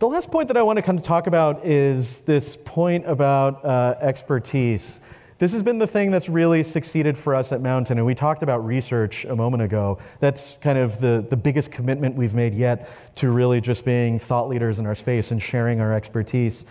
The 0.00 0.08
last 0.08 0.30
point 0.30 0.48
that 0.48 0.56
I 0.56 0.62
want 0.62 0.76
to 0.76 0.82
kind 0.82 0.98
of 0.98 1.04
talk 1.04 1.26
about 1.26 1.64
is 1.64 2.20
this 2.20 2.58
point 2.64 3.08
about 3.08 3.64
uh, 3.64 3.94
expertise. 4.00 5.00
This 5.38 5.52
has 5.52 5.64
been 5.64 5.78
the 5.78 5.86
thing 5.88 6.12
that's 6.12 6.28
really 6.28 6.62
succeeded 6.62 7.18
for 7.18 7.34
us 7.34 7.50
at 7.50 7.60
Mountain, 7.60 7.98
and 7.98 8.06
we 8.06 8.14
talked 8.14 8.44
about 8.44 8.64
research 8.64 9.24
a 9.24 9.34
moment 9.34 9.64
ago. 9.64 9.98
That's 10.20 10.58
kind 10.60 10.78
of 10.78 11.00
the, 11.00 11.26
the 11.28 11.36
biggest 11.36 11.72
commitment 11.72 12.14
we've 12.14 12.36
made 12.36 12.54
yet 12.54 12.88
to 13.16 13.30
really 13.30 13.60
just 13.60 13.84
being 13.84 14.20
thought 14.20 14.48
leaders 14.48 14.78
in 14.78 14.86
our 14.86 14.94
space 14.94 15.32
and 15.32 15.42
sharing 15.42 15.80
our 15.80 15.92
expertise. 15.92 16.64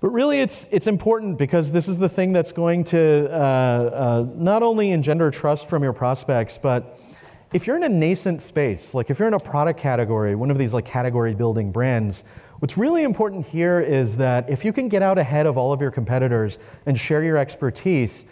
But 0.00 0.10
really, 0.10 0.40
it's, 0.40 0.68
it's 0.70 0.86
important 0.86 1.38
because 1.38 1.72
this 1.72 1.88
is 1.88 1.96
the 1.96 2.10
thing 2.10 2.34
that's 2.34 2.52
going 2.52 2.84
to 2.84 3.28
uh, 3.30 3.34
uh, 3.34 4.26
not 4.34 4.62
only 4.62 4.90
engender 4.90 5.30
trust 5.30 5.66
from 5.66 5.82
your 5.82 5.94
prospects, 5.94 6.58
but 6.58 7.00
if 7.52 7.66
you're 7.66 7.76
in 7.76 7.84
a 7.84 7.88
nascent 7.88 8.42
space, 8.42 8.92
like 8.94 9.10
if 9.10 9.18
you're 9.18 9.28
in 9.28 9.34
a 9.34 9.40
product 9.40 9.80
category, 9.80 10.34
one 10.34 10.50
of 10.50 10.58
these 10.58 10.74
like 10.74 10.84
category 10.84 11.34
building 11.34 11.72
brands, 11.72 12.24
What's 12.58 12.78
really 12.78 13.02
important 13.02 13.46
here 13.46 13.80
is 13.80 14.16
that 14.16 14.48
if 14.48 14.64
you 14.64 14.72
can 14.72 14.88
get 14.88 15.02
out 15.02 15.18
ahead 15.18 15.44
of 15.44 15.58
all 15.58 15.74
of 15.74 15.82
your 15.82 15.90
competitors 15.90 16.58
and 16.86 16.98
share 16.98 17.22
your 17.22 17.36
expertise, 17.36 18.24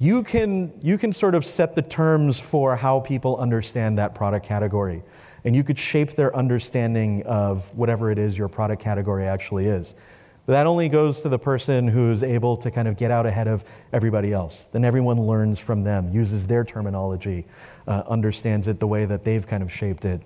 you 0.00 0.24
can, 0.24 0.72
you 0.82 0.98
can 0.98 1.12
sort 1.12 1.36
of 1.36 1.44
set 1.44 1.76
the 1.76 1.82
terms 1.82 2.40
for 2.40 2.74
how 2.74 2.98
people 2.98 3.36
understand 3.36 3.96
that 3.98 4.16
product 4.16 4.44
category. 4.44 5.04
And 5.44 5.54
you 5.54 5.62
could 5.62 5.78
shape 5.78 6.16
their 6.16 6.34
understanding 6.34 7.22
of 7.22 7.72
whatever 7.76 8.10
it 8.10 8.18
is 8.18 8.36
your 8.36 8.48
product 8.48 8.82
category 8.82 9.28
actually 9.28 9.66
is. 9.66 9.94
That 10.48 10.66
only 10.66 10.88
goes 10.88 11.20
to 11.20 11.28
the 11.28 11.38
person 11.38 11.88
who's 11.88 12.22
able 12.22 12.56
to 12.56 12.70
kind 12.70 12.88
of 12.88 12.96
get 12.96 13.10
out 13.10 13.26
ahead 13.26 13.48
of 13.48 13.66
everybody 13.92 14.32
else. 14.32 14.64
Then 14.72 14.82
everyone 14.82 15.20
learns 15.20 15.58
from 15.58 15.84
them, 15.84 16.10
uses 16.10 16.46
their 16.46 16.64
terminology, 16.64 17.44
uh, 17.86 18.04
understands 18.08 18.66
it 18.66 18.80
the 18.80 18.86
way 18.86 19.04
that 19.04 19.24
they've 19.24 19.46
kind 19.46 19.62
of 19.62 19.70
shaped 19.70 20.06
it. 20.06 20.22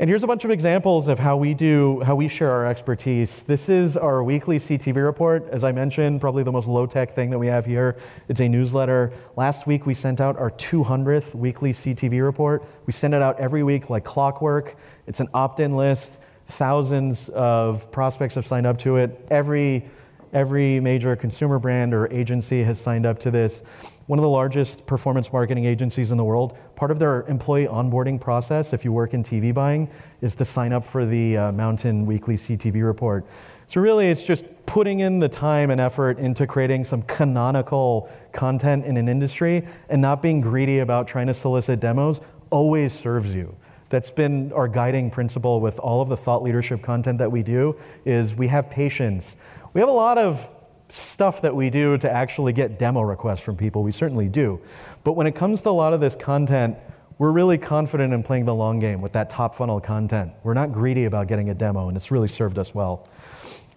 And 0.00 0.10
here's 0.10 0.24
a 0.24 0.26
bunch 0.26 0.44
of 0.44 0.50
examples 0.50 1.06
of 1.06 1.20
how 1.20 1.36
we 1.36 1.54
do, 1.54 2.00
how 2.00 2.16
we 2.16 2.26
share 2.26 2.50
our 2.50 2.66
expertise. 2.66 3.44
This 3.44 3.68
is 3.68 3.96
our 3.96 4.24
weekly 4.24 4.58
CTV 4.58 4.96
report. 4.96 5.48
As 5.52 5.62
I 5.62 5.70
mentioned, 5.70 6.20
probably 6.20 6.42
the 6.42 6.50
most 6.50 6.66
low-tech 6.66 7.14
thing 7.14 7.30
that 7.30 7.38
we 7.38 7.46
have 7.46 7.64
here. 7.64 7.96
It's 8.28 8.40
a 8.40 8.48
newsletter. 8.48 9.12
Last 9.36 9.68
week 9.68 9.86
we 9.86 9.94
sent 9.94 10.20
out 10.20 10.36
our 10.38 10.50
200th 10.50 11.36
weekly 11.36 11.72
CTV 11.72 12.20
report. 12.20 12.64
We 12.84 12.92
send 12.92 13.14
it 13.14 13.22
out 13.22 13.38
every 13.38 13.62
week 13.62 13.90
like 13.90 14.02
clockwork. 14.02 14.76
It's 15.06 15.20
an 15.20 15.28
opt-in 15.32 15.76
list. 15.76 16.18
Thousands 16.48 17.28
of 17.30 17.90
prospects 17.90 18.34
have 18.36 18.46
signed 18.46 18.66
up 18.66 18.78
to 18.78 18.96
it. 18.96 19.26
Every 19.30 19.88
every 20.32 20.80
major 20.80 21.16
consumer 21.16 21.58
brand 21.58 21.94
or 21.94 22.12
agency 22.12 22.62
has 22.62 22.80
signed 22.80 23.06
up 23.06 23.18
to 23.18 23.30
this 23.30 23.62
one 24.06 24.20
of 24.20 24.22
the 24.22 24.28
largest 24.28 24.86
performance 24.86 25.32
marketing 25.32 25.64
agencies 25.64 26.12
in 26.12 26.16
the 26.16 26.24
world, 26.24 26.56
part 26.76 26.92
of 26.92 27.00
their 27.00 27.22
employee 27.22 27.66
onboarding 27.66 28.20
process, 28.20 28.72
if 28.72 28.84
you 28.84 28.92
work 28.92 29.14
in 29.14 29.24
TV 29.24 29.52
buying, 29.52 29.90
is 30.20 30.36
to 30.36 30.44
sign 30.44 30.72
up 30.72 30.84
for 30.84 31.04
the 31.04 31.36
uh, 31.36 31.52
Mountain 31.52 32.06
Weekly 32.06 32.36
CTV 32.36 32.84
report. 32.84 33.26
So, 33.66 33.80
really, 33.80 34.08
it's 34.08 34.22
just 34.22 34.44
putting 34.64 35.00
in 35.00 35.18
the 35.18 35.28
time 35.28 35.70
and 35.70 35.80
effort 35.80 36.18
into 36.18 36.46
creating 36.46 36.84
some 36.84 37.02
canonical 37.02 38.08
content 38.32 38.84
in 38.84 38.96
an 38.96 39.08
industry 39.08 39.66
and 39.88 40.00
not 40.00 40.22
being 40.22 40.40
greedy 40.40 40.78
about 40.78 41.08
trying 41.08 41.26
to 41.26 41.34
solicit 41.34 41.80
demos 41.80 42.20
always 42.50 42.92
serves 42.92 43.34
you. 43.34 43.56
That's 43.88 44.10
been 44.10 44.52
our 44.52 44.68
guiding 44.68 45.10
principle 45.10 45.60
with 45.60 45.78
all 45.78 46.02
of 46.02 46.08
the 46.08 46.16
thought 46.16 46.42
leadership 46.42 46.82
content 46.82 47.18
that 47.18 47.30
we 47.30 47.42
do 47.42 47.76
is 48.04 48.34
we 48.34 48.48
have 48.48 48.68
patience. 48.68 49.36
We 49.72 49.80
have 49.80 49.88
a 49.88 49.92
lot 49.92 50.18
of 50.18 50.54
stuff 50.88 51.42
that 51.42 51.54
we 51.54 51.70
do 51.70 51.98
to 51.98 52.10
actually 52.10 52.52
get 52.52 52.78
demo 52.78 53.02
requests 53.02 53.42
from 53.42 53.56
people. 53.56 53.82
We 53.82 53.92
certainly 53.92 54.28
do. 54.28 54.60
But 55.04 55.12
when 55.12 55.26
it 55.26 55.34
comes 55.34 55.62
to 55.62 55.70
a 55.70 55.70
lot 55.70 55.92
of 55.92 56.00
this 56.00 56.14
content, 56.14 56.76
we're 57.18 57.32
really 57.32 57.58
confident 57.58 58.12
in 58.12 58.22
playing 58.22 58.44
the 58.44 58.54
long 58.54 58.78
game 58.78 59.00
with 59.00 59.12
that 59.12 59.30
top 59.30 59.54
funnel 59.54 59.80
content. 59.80 60.32
We're 60.42 60.54
not 60.54 60.72
greedy 60.72 61.04
about 61.04 61.28
getting 61.28 61.48
a 61.48 61.54
demo, 61.54 61.88
and 61.88 61.96
it's 61.96 62.10
really 62.10 62.28
served 62.28 62.58
us 62.58 62.74
well. 62.74 63.08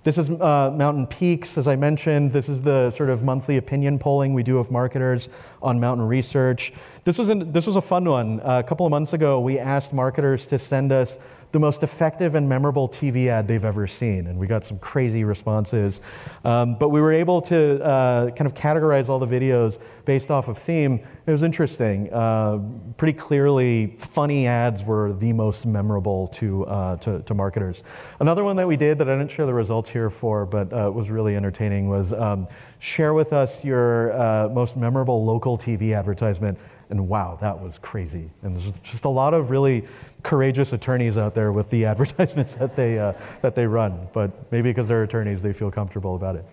This 0.02 0.18
is 0.18 0.30
uh, 0.30 0.72
Mountain 0.74 1.08
Peaks, 1.08 1.58
as 1.58 1.68
I 1.68 1.76
mentioned. 1.76 2.32
This 2.32 2.48
is 2.48 2.62
the 2.62 2.90
sort 2.92 3.10
of 3.10 3.22
monthly 3.22 3.58
opinion 3.58 4.00
polling 4.00 4.34
we 4.34 4.44
do 4.44 4.58
of 4.58 4.72
marketers 4.72 5.28
on 5.62 5.78
Mountain 5.82 6.08
Research. 6.08 6.72
This 7.04 7.18
was, 7.18 7.28
an, 7.28 7.52
this 7.52 7.68
was 7.68 7.76
a 7.76 7.82
fun 7.82 8.06
one. 8.06 8.40
Uh, 8.40 8.60
a 8.60 8.64
couple 8.64 8.86
of 8.86 8.92
months 8.92 9.12
ago, 9.12 9.42
we 9.42 9.60
asked 9.60 9.92
marketers 9.92 10.46
to 10.48 10.58
send 10.58 10.94
us 10.94 11.18
the 11.52 11.60
most 11.60 11.82
effective 11.82 12.36
and 12.36 12.48
memorable 12.48 12.88
TV 12.88 13.28
ad 13.28 13.48
they've 13.48 13.66
ever 13.66 13.88
seen. 13.88 14.28
And 14.28 14.38
we 14.38 14.46
got 14.46 14.64
some 14.64 14.78
crazy 14.80 15.24
responses. 15.24 16.02
Um, 16.46 16.76
but 16.76 16.90
we 16.90 17.02
were 17.02 17.12
able 17.12 17.42
to 17.44 17.84
uh, 17.84 18.30
kind 18.32 18.46
of 18.46 18.54
categorize 18.54 19.10
all 19.10 19.20
the 19.20 19.26
videos 19.26 19.80
based 20.06 20.30
off 20.30 20.48
of 20.48 20.60
theme. 20.60 21.00
It 21.26 21.32
was 21.32 21.44
interesting. 21.44 22.12
Uh, 22.14 22.60
pretty 22.98 23.18
clearly, 23.18 23.96
funny 23.98 24.48
ads 24.48 24.84
were 24.84 25.14
the 25.14 25.34
most 25.34 25.66
memorable 25.66 26.28
to, 26.30 26.66
uh, 26.66 26.96
to, 26.98 27.22
to, 27.24 27.34
marketers. 27.34 27.84
Another 28.20 28.44
one 28.44 28.56
that 28.58 28.68
we 28.68 28.78
did 28.78 28.98
that 29.00 29.10
I 29.10 29.18
didn't 29.18 29.32
share 29.32 29.46
the 29.46 29.54
results 29.54 29.90
here 29.90 30.10
for, 30.10 30.46
but 30.46 30.72
uh, 30.72 30.92
was 30.92 31.10
really 31.10 31.36
entertaining 31.36 31.90
was 31.90 32.14
um, 32.14 32.48
share 32.80 33.14
with 33.14 33.34
us 33.34 33.64
your 33.64 34.12
uh, 34.20 34.50
most 34.50 34.78
memorable 34.78 35.24
local 35.26 35.58
TV 35.58 35.98
advertisement 35.98 36.58
and 36.90 37.08
wow, 37.08 37.38
that 37.42 37.62
was 37.62 37.78
crazy. 37.78 38.32
And 38.42 38.56
there's 38.56 38.80
just 38.80 39.06
a 39.06 39.10
lot 39.10 39.34
of 39.34 39.52
really 39.52 39.86
courageous 40.24 40.74
attorneys 40.74 41.18
out 41.18 41.36
there 41.36 41.52
with 41.52 41.70
the 41.70 41.86
advertisements 41.92 42.56
that 42.56 42.76
they, 42.76 42.98
uh, 42.98 43.14
that 43.42 43.56
they 43.56 43.68
run. 43.68 44.08
But 44.14 44.52
maybe 44.52 44.72
because 44.72 44.88
they're 44.88 45.04
attorneys, 45.04 45.42
they 45.42 45.54
feel 45.54 45.72
comfortable 45.72 46.16
about 46.16 46.36
it. 46.38 46.46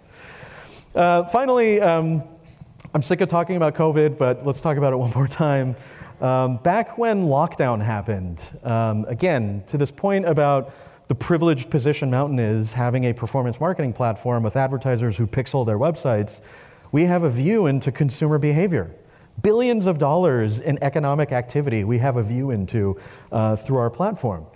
Uh, 0.94 1.25
finally, 1.25 1.81
um, 1.81 2.22
I'm 2.94 3.03
sick 3.03 3.20
of 3.20 3.29
talking 3.29 3.57
about 3.57 3.75
COVID, 3.75 4.18
but 4.18 4.46
let's 4.46 4.61
talk 4.61 4.77
about 4.77 4.92
it 4.92 4.96
one 4.99 5.12
more 5.14 5.29
time. 5.29 5.75
Um, 6.20 6.57
back 6.59 6.96
when 6.96 7.27
lockdown 7.27 7.83
happened, 7.83 8.42
um, 8.62 9.05
again, 9.07 9.64
to 9.66 9.77
this 9.77 9.90
point 9.90 10.27
about 10.27 10.72
the 11.09 11.14
privileged 11.14 11.70
position 11.70 12.11
Mountain 12.11 12.38
is 12.38 12.72
having 12.72 13.05
a 13.05 13.12
performance 13.12 13.61
marketing 13.61 13.92
platform 13.92 14.42
with 14.42 14.57
advertisers 14.57 15.16
who 15.16 15.27
pixel 15.27 15.64
their 15.64 15.79
websites, 15.79 16.40
we 16.90 17.05
have 17.05 17.22
a 17.22 17.29
view 17.29 17.66
into 17.66 17.92
consumer 17.92 18.38
behavior 18.38 18.90
billions 19.42 19.87
of 19.87 19.99
dollars 19.99 20.61
in 20.61 20.79
economic 20.83 21.33
activity 21.33 21.85
we 21.85 21.99
have 21.99 22.16
a 22.16 22.22
view 22.22 22.51
into 22.51 22.99
uh, 23.33 23.57
through 23.57 23.79
our 23.79 23.90
platform. 23.90 24.46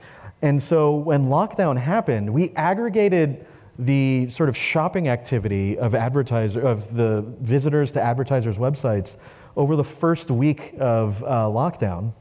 And 0.43 0.63
so 0.63 0.95
when 0.95 1.27
lockdown 1.27 1.79
happened, 1.79 2.33
we 2.33 2.51
aggregated 2.57 3.47
the 3.79 4.29
sort 4.29 4.49
of 4.49 4.57
shopping 4.57 5.09
activity 5.09 5.79
of 5.79 5.95
advertiser 5.95 6.61
of 6.61 6.95
the 6.95 7.23
visitors 7.41 7.93
to 7.93 8.03
advertisers' 8.03 8.59
websites 8.59 9.17
over 9.57 9.75
the 9.77 9.85
first 9.85 10.31
week 10.31 10.75
of 10.79 11.23
uh, 11.25 11.47
lockdown 11.47 12.13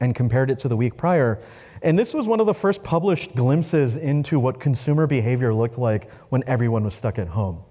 and 0.00 0.14
compared 0.14 0.50
it 0.50 0.58
to 0.58 0.68
the 0.68 0.76
week 0.76 0.96
prior. 0.96 1.40
And 1.82 1.98
this 1.98 2.12
was 2.12 2.26
one 2.26 2.40
of 2.40 2.46
the 2.46 2.54
first 2.54 2.82
published 2.82 3.34
glimpses 3.34 3.96
into 3.96 4.38
what 4.38 4.60
consumer 4.60 5.06
behavior 5.06 5.54
looked 5.54 5.78
like 5.78 6.10
when 6.28 6.42
everyone 6.46 6.84
was 6.84 6.94
stuck 6.94 7.18
at 7.18 7.28
home. 7.28 7.62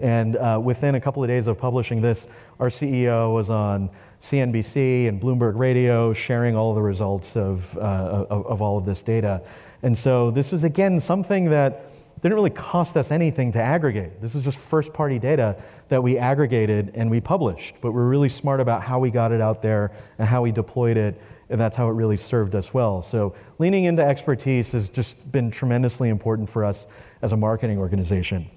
And 0.00 0.36
uh, 0.36 0.58
within 0.62 0.94
a 0.94 1.00
couple 1.00 1.22
of 1.22 1.28
days 1.28 1.46
of 1.46 1.58
publishing 1.58 2.00
this, 2.00 2.26
our 2.58 2.68
CEO 2.68 3.32
was 3.32 3.50
on 3.50 3.90
CNBC 4.20 5.08
and 5.08 5.20
Bloomberg 5.20 5.58
Radio 5.58 6.12
sharing 6.12 6.56
all 6.56 6.74
the 6.74 6.82
results 6.82 7.36
of, 7.36 7.76
uh, 7.76 8.26
of, 8.30 8.46
of, 8.46 8.62
all 8.62 8.78
of 8.78 8.84
this 8.84 9.02
data. 9.02 9.42
And 9.82 9.96
so 9.96 10.30
this 10.30 10.52
was, 10.52 10.64
again, 10.64 11.00
something 11.00 11.50
that 11.50 11.90
didn't 12.22 12.34
really 12.34 12.50
cost 12.50 12.96
us 12.96 13.10
anything 13.10 13.52
to 13.52 13.62
aggregate. 13.62 14.20
This 14.20 14.34
is 14.34 14.44
just 14.44 14.58
first 14.58 14.92
party 14.92 15.18
data 15.18 15.56
that 15.88 16.02
we 16.02 16.18
aggregated 16.18 16.92
and 16.94 17.10
we 17.10 17.20
published. 17.20 17.76
But 17.80 17.92
we're 17.92 18.08
really 18.08 18.28
smart 18.28 18.60
about 18.60 18.82
how 18.82 18.98
we 18.98 19.10
got 19.10 19.32
it 19.32 19.40
out 19.40 19.62
there 19.62 19.92
and 20.18 20.28
how 20.28 20.42
we 20.42 20.52
deployed 20.52 20.98
it. 20.98 21.20
And 21.48 21.60
that's 21.60 21.76
how 21.76 21.88
it 21.88 21.92
really 21.92 22.18
served 22.18 22.54
us 22.54 22.74
well. 22.74 23.00
So 23.02 23.34
leaning 23.58 23.84
into 23.84 24.04
expertise 24.04 24.72
has 24.72 24.90
just 24.90 25.32
been 25.32 25.50
tremendously 25.50 26.10
important 26.10 26.50
for 26.50 26.64
us 26.64 26.86
as 27.22 27.32
a 27.32 27.36
marketing 27.36 27.78
organization. 27.78 28.50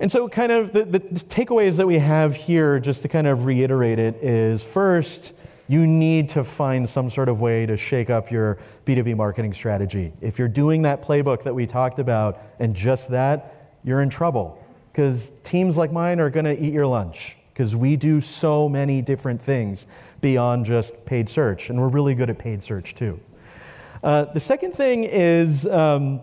And 0.00 0.12
so, 0.12 0.28
kind 0.28 0.52
of 0.52 0.72
the, 0.72 0.84
the, 0.84 1.00
takeaways 1.00 1.76
that 1.78 1.86
we 1.86 1.98
have 1.98 2.36
here, 2.36 2.78
just 2.78 3.02
to 3.02 3.08
kind 3.08 3.26
of 3.26 3.46
reiterate 3.46 3.98
it, 3.98 4.16
is 4.22 4.62
first, 4.62 5.34
you 5.66 5.86
need 5.86 6.28
to 6.30 6.44
find 6.44 6.88
some 6.88 7.10
sort 7.10 7.28
of 7.28 7.40
way 7.40 7.66
to 7.66 7.76
shake 7.76 8.08
up 8.08 8.30
your 8.30 8.58
B2B 8.86 9.16
marketing 9.16 9.52
strategy. 9.52 10.12
If 10.20 10.38
you're 10.38 10.48
doing 10.48 10.82
that 10.82 11.02
playbook 11.02 11.42
that 11.42 11.54
we 11.54 11.66
talked 11.66 11.98
about 11.98 12.40
and 12.60 12.74
just 12.74 13.10
that, 13.10 13.76
you're 13.82 14.00
in 14.00 14.08
trouble 14.08 14.64
because 14.92 15.32
teams 15.44 15.76
like 15.76 15.92
mine 15.92 16.20
are 16.20 16.30
going 16.30 16.44
to 16.44 16.60
eat 16.60 16.72
your 16.72 16.86
lunch 16.86 17.36
because 17.52 17.74
we 17.74 17.96
do 17.96 18.20
so 18.20 18.68
many 18.68 19.02
different 19.02 19.42
things 19.42 19.86
beyond 20.20 20.64
just 20.64 21.04
paid 21.06 21.28
search, 21.28 21.70
and 21.70 21.80
we're 21.80 21.88
really 21.88 22.14
good 22.14 22.30
at 22.30 22.38
paid 22.38 22.62
search 22.62 22.94
too. 22.94 23.20
Uh, 24.02 24.24
the 24.26 24.40
second 24.40 24.72
thing 24.72 25.02
is, 25.02 25.66
um, 25.66 26.20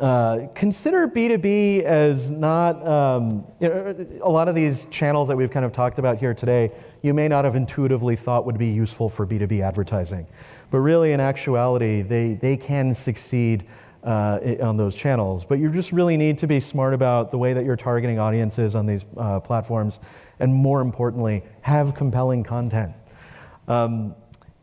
uh, 0.00 0.46
consider 0.54 1.08
B2B 1.08 1.82
as 1.82 2.30
not, 2.30 2.86
um, 2.86 3.44
you 3.60 3.68
know, 3.68 4.06
a 4.22 4.30
lot 4.30 4.48
of 4.48 4.54
these 4.54 4.84
channels 4.86 5.26
that 5.26 5.36
we've 5.36 5.50
kind 5.50 5.66
of 5.66 5.72
talked 5.72 5.98
about 5.98 6.18
here 6.18 6.34
today, 6.34 6.70
you 7.02 7.12
may 7.12 7.26
not 7.26 7.44
have 7.44 7.56
intuitively 7.56 8.14
thought 8.14 8.46
would 8.46 8.58
be 8.58 8.68
useful 8.68 9.08
for 9.08 9.26
B2B 9.26 9.60
advertising. 9.60 10.26
But 10.70 10.78
really, 10.78 11.12
in 11.12 11.20
actuality, 11.20 12.02
they, 12.02 12.34
they 12.34 12.56
can 12.56 12.94
succeed 12.94 13.66
uh, 14.04 14.38
on 14.62 14.76
those 14.76 14.94
channels. 14.94 15.44
But 15.44 15.58
you 15.58 15.70
just 15.70 15.90
really 15.90 16.16
need 16.16 16.38
to 16.38 16.46
be 16.46 16.60
smart 16.60 16.94
about 16.94 17.32
the 17.32 17.38
way 17.38 17.52
that 17.52 17.64
you're 17.64 17.76
targeting 17.76 18.20
audiences 18.20 18.76
on 18.76 18.86
these 18.86 19.04
uh, 19.16 19.40
platforms, 19.40 19.98
and 20.38 20.54
more 20.54 20.80
importantly, 20.80 21.42
have 21.62 21.96
compelling 21.96 22.44
content. 22.44 22.92
Um, 23.66 24.14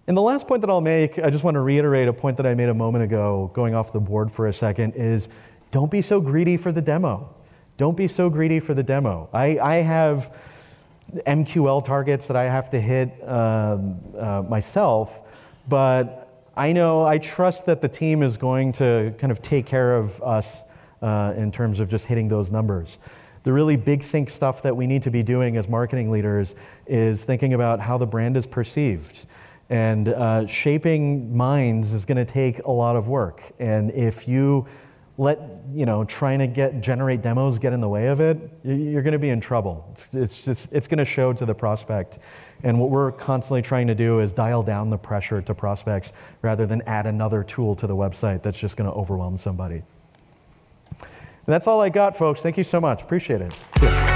and 0.08 0.16
the 0.16 0.22
last 0.22 0.48
point 0.48 0.62
that 0.62 0.70
I'll 0.70 0.82
make, 0.82 1.18
I 1.18 1.30
just 1.30 1.44
want 1.44 1.56
to 1.56 1.62
reiterate 1.62 2.08
a 2.08 2.14
point 2.14 2.38
that 2.38 2.46
I 2.46 2.54
made 2.54 2.70
a 2.70 2.74
moment 2.74 3.04
ago, 3.04 3.50
going 3.54 3.74
off 3.74 3.92
the 3.92 4.00
board 4.00 4.32
for 4.32 4.48
a 4.48 4.54
second, 4.54 4.94
is 4.96 5.28
don't 5.72 5.90
be 5.90 6.02
so 6.02 6.22
greedy 6.22 6.58
for 6.58 6.72
the 6.72 6.82
demo. 6.82 7.34
Don't 7.78 7.98
be 7.98 8.08
so 8.08 8.30
greedy 8.30 8.60
for 8.60 8.74
the 8.74 8.84
demo. 8.84 9.30
I, 9.34 9.60
I 9.60 9.76
have 9.78 10.36
MQL 11.14 11.84
targets 11.84 12.28
that 12.28 12.38
I 12.38 12.44
have 12.44 12.70
to 12.70 12.80
hit 12.80 13.10
um, 13.28 14.00
uh, 14.18 14.44
myself, 14.48 15.22
but 15.68 16.50
I 16.56 16.72
know, 16.72 17.06
I 17.06 17.18
trust 17.18 17.66
that 17.66 17.82
the 17.82 17.90
team 17.90 18.24
is 18.24 18.38
going 18.38 18.72
to 18.74 19.14
kind 19.18 19.32
of 19.32 19.42
take 19.42 19.66
care 19.66 19.98
of 19.98 20.22
us 20.22 20.64
uh, 21.02 21.34
in 21.36 21.52
terms 21.52 21.80
of 21.80 21.90
just 21.90 22.06
hitting 22.06 22.30
those 22.30 22.52
numbers. 22.52 23.00
The 23.44 23.52
really 23.52 23.76
big 23.76 24.04
think 24.04 24.30
stuff 24.30 24.62
that 24.64 24.76
we 24.76 24.88
need 24.88 25.04
to 25.04 25.12
be 25.12 25.22
doing 25.22 25.58
as 25.58 25.68
marketing 25.68 26.12
leaders 26.12 26.56
is 26.88 27.24
thinking 27.24 27.54
about 27.54 27.80
how 27.80 27.98
the 27.98 28.08
brand 28.08 28.38
is 28.38 28.48
perceived. 28.48 29.26
And 29.70 30.10
uh, 30.10 30.46
shaping 30.46 31.36
minds 31.36 31.92
is 31.92 32.06
going 32.06 32.18
to 32.18 32.26
take 32.26 32.60
a 32.60 32.72
lot 32.72 32.96
of 32.96 33.08
work. 33.08 33.42
And 33.60 33.92
if 33.92 34.28
you 34.28 34.68
let 35.18 35.40
you 35.74 35.86
know 35.86 36.04
trying 36.04 36.40
to 36.40 36.48
get 36.48 36.82
generate 36.82 37.22
demos 37.22 37.58
get 37.58 37.72
in 37.72 37.80
the 37.80 37.88
way 37.88 38.08
of 38.08 38.20
it 38.20 38.38
you're 38.64 39.02
going 39.02 39.14
to 39.14 39.20
be 39.20 39.30
in 39.30 39.40
trouble. 39.40 39.88
It's, 39.94 40.14
it's 40.14 40.44
just 40.44 40.74
it's 40.74 40.88
going 40.88 40.98
to 40.98 41.06
show 41.06 41.32
to 41.32 41.46
the 41.46 41.56
prospect. 41.56 42.20
And 42.64 42.80
what 42.80 42.90
we're 42.90 43.12
constantly 43.14 43.62
trying 43.62 43.88
to 43.88 43.96
do 43.96 44.20
is 44.20 44.34
dial 44.34 44.62
down 44.62 44.90
the 44.90 44.98
pressure 44.98 45.42
to 45.42 45.54
prospects 45.54 46.12
rather 46.42 46.66
than 46.66 46.82
add 46.82 47.06
another 47.06 47.44
tool 47.44 47.76
to 47.78 47.88
the 47.88 47.96
website 47.96 48.44
that's 48.44 48.60
just 48.60 48.76
going 48.76 48.90
to 48.90 48.96
overwhelm 48.96 49.38
somebody. 49.38 49.84
And 51.00 51.54
that's 51.54 51.68
all 51.68 51.80
i 51.80 51.90
got 51.90 52.18
folks. 52.18 52.42
Thank 52.42 52.58
you 52.58 52.64
so 52.64 52.82
much. 52.82 53.04
Appreciate 53.04 53.42
it 53.42 54.15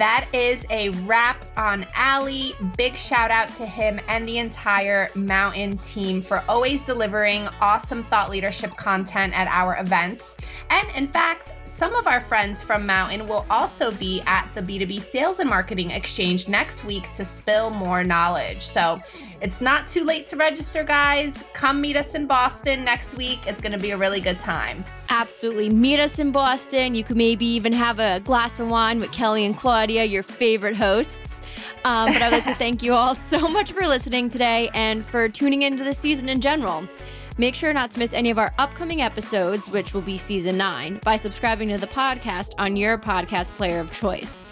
that 0.00 0.28
is 0.32 0.64
a 0.70 0.88
wrap 1.04 1.44
on 1.58 1.86
Ali. 1.98 2.54
Big 2.78 2.94
shout 2.94 3.30
out 3.30 3.50
to 3.56 3.66
him 3.66 4.00
and 4.08 4.26
the 4.26 4.38
entire 4.38 5.10
Mountain 5.14 5.76
team 5.76 6.22
for 6.22 6.42
always 6.48 6.80
delivering 6.82 7.46
awesome 7.60 8.02
thought 8.04 8.30
leadership 8.30 8.74
content 8.76 9.36
at 9.36 9.46
our 9.48 9.78
events. 9.78 10.38
And 10.70 10.88
in 10.96 11.06
fact, 11.06 11.52
some 11.70 11.94
of 11.94 12.06
our 12.06 12.20
friends 12.20 12.62
from 12.62 12.84
Mountain 12.84 13.28
will 13.28 13.46
also 13.48 13.92
be 13.92 14.20
at 14.26 14.48
the 14.54 14.60
B2B 14.60 15.00
Sales 15.00 15.38
and 15.38 15.48
Marketing 15.48 15.92
Exchange 15.92 16.48
next 16.48 16.84
week 16.84 17.10
to 17.12 17.24
spill 17.24 17.70
more 17.70 18.02
knowledge. 18.02 18.60
So 18.60 19.00
it's 19.40 19.60
not 19.60 19.86
too 19.86 20.02
late 20.02 20.26
to 20.26 20.36
register, 20.36 20.82
guys. 20.82 21.44
Come 21.54 21.80
meet 21.80 21.96
us 21.96 22.14
in 22.14 22.26
Boston 22.26 22.84
next 22.84 23.16
week. 23.16 23.46
It's 23.46 23.60
going 23.60 23.72
to 23.72 23.78
be 23.78 23.92
a 23.92 23.96
really 23.96 24.20
good 24.20 24.38
time. 24.38 24.84
Absolutely. 25.08 25.70
Meet 25.70 26.00
us 26.00 26.18
in 26.18 26.32
Boston. 26.32 26.94
You 26.94 27.04
could 27.04 27.16
maybe 27.16 27.46
even 27.46 27.72
have 27.72 28.00
a 28.00 28.20
glass 28.20 28.58
of 28.58 28.68
wine 28.68 28.98
with 28.98 29.12
Kelly 29.12 29.44
and 29.46 29.56
Claudia, 29.56 30.04
your 30.04 30.24
favorite 30.24 30.76
hosts. 30.76 31.40
Um, 31.84 32.12
but 32.12 32.20
I'd 32.20 32.32
like 32.32 32.44
to 32.44 32.54
thank 32.56 32.82
you 32.82 32.94
all 32.94 33.14
so 33.14 33.48
much 33.48 33.72
for 33.72 33.86
listening 33.86 34.28
today 34.28 34.70
and 34.74 35.04
for 35.04 35.28
tuning 35.28 35.62
into 35.62 35.84
the 35.84 35.94
season 35.94 36.28
in 36.28 36.40
general. 36.40 36.86
Make 37.40 37.54
sure 37.54 37.72
not 37.72 37.90
to 37.92 37.98
miss 37.98 38.12
any 38.12 38.28
of 38.28 38.38
our 38.38 38.52
upcoming 38.58 39.00
episodes, 39.00 39.70
which 39.70 39.94
will 39.94 40.02
be 40.02 40.18
season 40.18 40.58
nine, 40.58 41.00
by 41.02 41.16
subscribing 41.16 41.70
to 41.70 41.78
the 41.78 41.86
podcast 41.86 42.52
on 42.58 42.76
your 42.76 42.98
podcast 42.98 43.52
player 43.52 43.80
of 43.80 43.90
choice. 43.90 44.44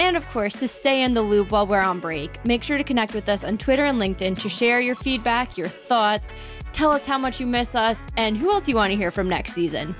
And 0.00 0.16
of 0.16 0.26
course, 0.30 0.54
to 0.60 0.66
stay 0.66 1.02
in 1.02 1.12
the 1.12 1.20
loop 1.20 1.50
while 1.50 1.66
we're 1.66 1.82
on 1.82 2.00
break, 2.00 2.42
make 2.42 2.62
sure 2.62 2.78
to 2.78 2.84
connect 2.84 3.12
with 3.12 3.28
us 3.28 3.44
on 3.44 3.58
Twitter 3.58 3.84
and 3.84 3.98
LinkedIn 3.98 4.40
to 4.40 4.48
share 4.48 4.80
your 4.80 4.94
feedback, 4.94 5.58
your 5.58 5.68
thoughts, 5.68 6.32
tell 6.72 6.90
us 6.90 7.04
how 7.04 7.18
much 7.18 7.38
you 7.38 7.44
miss 7.44 7.74
us, 7.74 7.98
and 8.16 8.38
who 8.38 8.50
else 8.50 8.66
you 8.66 8.76
want 8.76 8.92
to 8.92 8.96
hear 8.96 9.10
from 9.10 9.28
next 9.28 9.52
season. 9.52 9.94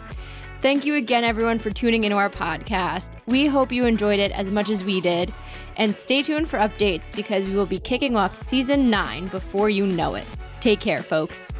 Thank 0.62 0.87
you 0.87 0.95
again, 0.95 1.25
everyone, 1.25 1.59
for 1.59 1.71
tuning 1.71 2.05
into 2.05 2.16
our 2.16 2.31
podcast. 2.31 3.11
We 3.27 3.47
hope 3.47 3.71
you 3.71 3.85
enjoyed 3.85 4.21
it 4.21 4.33
as 4.33 4.51
much 4.51 4.71
as 4.71 4.83
we 4.83 5.03
did. 5.03 5.35
And 5.77 5.95
stay 5.95 6.23
tuned 6.23 6.49
for 6.49 6.59
updates 6.59 7.14
because 7.14 7.47
we 7.47 7.57
will 7.57 7.66
be 7.66 7.79
kicking 7.79 8.16
off 8.16 8.35
season 8.35 8.88
nine 8.88 9.29
before 9.29 9.68
you 9.68 9.87
know 9.87 10.14
it. 10.14 10.27
Take 10.62 10.81
care, 10.81 11.03
folks. 11.03 11.53